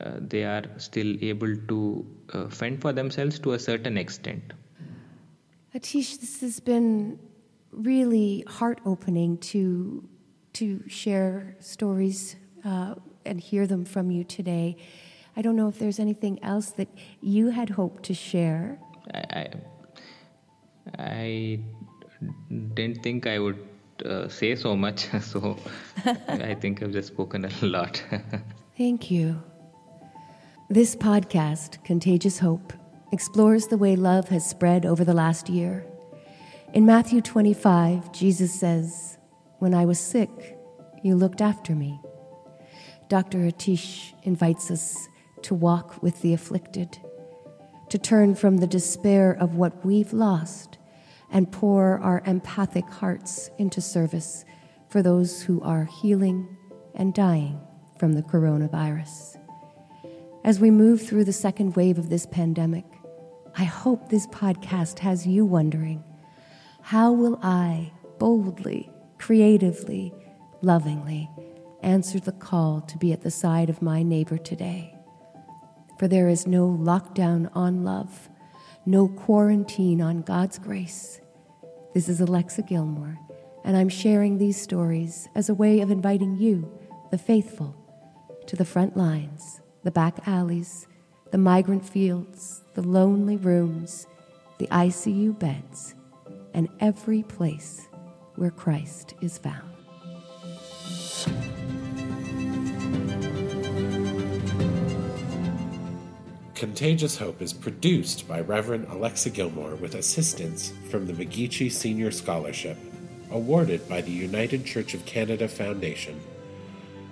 uh, 0.00 0.18
they 0.18 0.44
are 0.44 0.64
still 0.78 1.16
able 1.22 1.54
to 1.68 2.06
uh, 2.32 2.48
fend 2.48 2.80
for 2.80 2.92
themselves 2.92 3.38
to 3.38 3.52
a 3.52 3.58
certain 3.58 3.98
extent 3.98 4.52
Aathish, 5.74 6.20
this 6.20 6.40
has 6.40 6.60
been 6.60 7.18
really 7.72 8.44
heart 8.46 8.80
opening 8.86 9.38
to, 9.38 10.08
to 10.52 10.88
share 10.88 11.56
stories 11.58 12.36
uh, 12.64 12.94
and 13.26 13.40
hear 13.40 13.66
them 13.66 13.84
from 13.84 14.08
you 14.08 14.22
today. 14.22 14.76
I 15.36 15.42
don't 15.42 15.56
know 15.56 15.66
if 15.66 15.80
there's 15.80 15.98
anything 15.98 16.40
else 16.44 16.70
that 16.72 16.86
you 17.20 17.48
had 17.50 17.70
hoped 17.70 18.04
to 18.04 18.14
share. 18.14 18.78
I, 19.12 19.18
I, 19.18 19.48
I 20.96 21.60
didn't 22.74 23.02
think 23.02 23.26
I 23.26 23.40
would 23.40 23.58
uh, 24.04 24.28
say 24.28 24.54
so 24.54 24.76
much, 24.76 25.08
so 25.20 25.56
I 26.28 26.54
think 26.54 26.84
I've 26.84 26.92
just 26.92 27.08
spoken 27.08 27.46
a 27.46 27.66
lot. 27.66 28.00
Thank 28.78 29.10
you. 29.10 29.42
This 30.70 30.94
podcast, 30.94 31.82
Contagious 31.84 32.38
Hope, 32.38 32.72
explores 33.14 33.68
the 33.68 33.78
way 33.78 33.94
love 33.94 34.28
has 34.28 34.44
spread 34.44 34.84
over 34.84 35.04
the 35.04 35.14
last 35.14 35.48
year. 35.48 35.86
In 36.72 36.84
Matthew 36.84 37.20
25, 37.20 38.10
Jesus 38.10 38.52
says, 38.52 39.18
When 39.60 39.72
I 39.72 39.84
was 39.84 40.00
sick, 40.00 40.58
you 41.04 41.14
looked 41.14 41.40
after 41.40 41.76
me. 41.76 42.00
Dr. 43.08 43.38
Aathish 43.38 44.14
invites 44.24 44.68
us 44.68 45.08
to 45.42 45.54
walk 45.54 46.02
with 46.02 46.22
the 46.22 46.34
afflicted, 46.34 46.98
to 47.88 47.98
turn 47.98 48.34
from 48.34 48.56
the 48.56 48.66
despair 48.66 49.30
of 49.30 49.54
what 49.54 49.86
we've 49.86 50.12
lost 50.12 50.78
and 51.30 51.52
pour 51.52 52.00
our 52.00 52.20
empathic 52.26 52.90
hearts 52.90 53.48
into 53.58 53.80
service 53.80 54.44
for 54.88 55.02
those 55.02 55.40
who 55.42 55.62
are 55.62 55.84
healing 55.84 56.56
and 56.96 57.14
dying 57.14 57.60
from 57.96 58.14
the 58.14 58.22
coronavirus. 58.22 59.36
As 60.42 60.58
we 60.58 60.72
move 60.72 61.00
through 61.00 61.24
the 61.24 61.32
second 61.32 61.76
wave 61.76 61.96
of 61.96 62.10
this 62.10 62.26
pandemic, 62.26 62.84
I 63.56 63.62
hope 63.62 64.08
this 64.08 64.26
podcast 64.26 64.98
has 64.98 65.28
you 65.28 65.44
wondering 65.44 66.02
how 66.82 67.12
will 67.12 67.38
I 67.40 67.92
boldly, 68.18 68.90
creatively, 69.18 70.12
lovingly 70.60 71.30
answer 71.80 72.18
the 72.18 72.32
call 72.32 72.80
to 72.80 72.98
be 72.98 73.12
at 73.12 73.22
the 73.22 73.30
side 73.30 73.70
of 73.70 73.80
my 73.80 74.02
neighbor 74.02 74.38
today? 74.38 74.98
For 76.00 76.08
there 76.08 76.28
is 76.28 76.48
no 76.48 76.68
lockdown 76.68 77.48
on 77.54 77.84
love, 77.84 78.28
no 78.86 79.06
quarantine 79.06 80.02
on 80.02 80.22
God's 80.22 80.58
grace. 80.58 81.20
This 81.94 82.08
is 82.08 82.20
Alexa 82.20 82.62
Gilmour, 82.62 83.16
and 83.64 83.76
I'm 83.76 83.88
sharing 83.88 84.38
these 84.38 84.60
stories 84.60 85.28
as 85.36 85.48
a 85.48 85.54
way 85.54 85.78
of 85.78 85.92
inviting 85.92 86.36
you, 86.38 86.76
the 87.12 87.18
faithful, 87.18 87.76
to 88.48 88.56
the 88.56 88.64
front 88.64 88.96
lines, 88.96 89.60
the 89.84 89.92
back 89.92 90.26
alleys, 90.26 90.88
the 91.34 91.38
migrant 91.38 91.84
fields, 91.84 92.62
the 92.74 92.82
lonely 92.82 93.36
rooms, 93.36 94.06
the 94.58 94.68
ICU 94.68 95.36
beds, 95.36 95.96
and 96.52 96.68
every 96.78 97.24
place 97.24 97.88
where 98.36 98.52
Christ 98.52 99.14
is 99.20 99.36
found. 99.36 99.68
Contagious 106.54 107.18
Hope 107.18 107.42
is 107.42 107.52
produced 107.52 108.28
by 108.28 108.40
Reverend 108.40 108.86
Alexa 108.90 109.30
Gilmour 109.30 109.74
with 109.80 109.96
assistance 109.96 110.72
from 110.88 111.04
the 111.04 111.14
McGeachey 111.14 111.68
Senior 111.68 112.12
Scholarship, 112.12 112.78
awarded 113.32 113.88
by 113.88 114.00
the 114.00 114.12
United 114.12 114.64
Church 114.64 114.94
of 114.94 115.04
Canada 115.04 115.48
Foundation. 115.48 116.20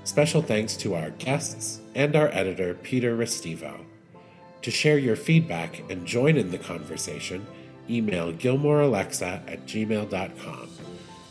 Special 0.04 0.42
thanks 0.42 0.76
to 0.76 0.94
our 0.94 1.10
guests 1.10 1.80
and 1.96 2.14
our 2.14 2.28
editor, 2.28 2.74
Peter 2.74 3.16
Restivo. 3.16 3.84
To 4.62 4.70
share 4.70 4.98
your 4.98 5.16
feedback 5.16 5.82
and 5.90 6.06
join 6.06 6.36
in 6.36 6.50
the 6.50 6.58
conversation, 6.58 7.46
email 7.90 8.32
gilmouralexa 8.32 9.42
at 9.50 9.66
gmail.com. 9.66 10.68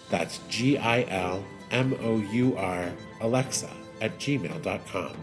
That's 0.10 0.40
G 0.50 0.78
I 0.78 1.04
L 1.04 1.44
M 1.72 1.98
O 2.02 2.18
U 2.18 2.58
R 2.58 2.92
Alexa 3.22 3.70
at 4.02 4.18
gmail.com. 4.20 5.16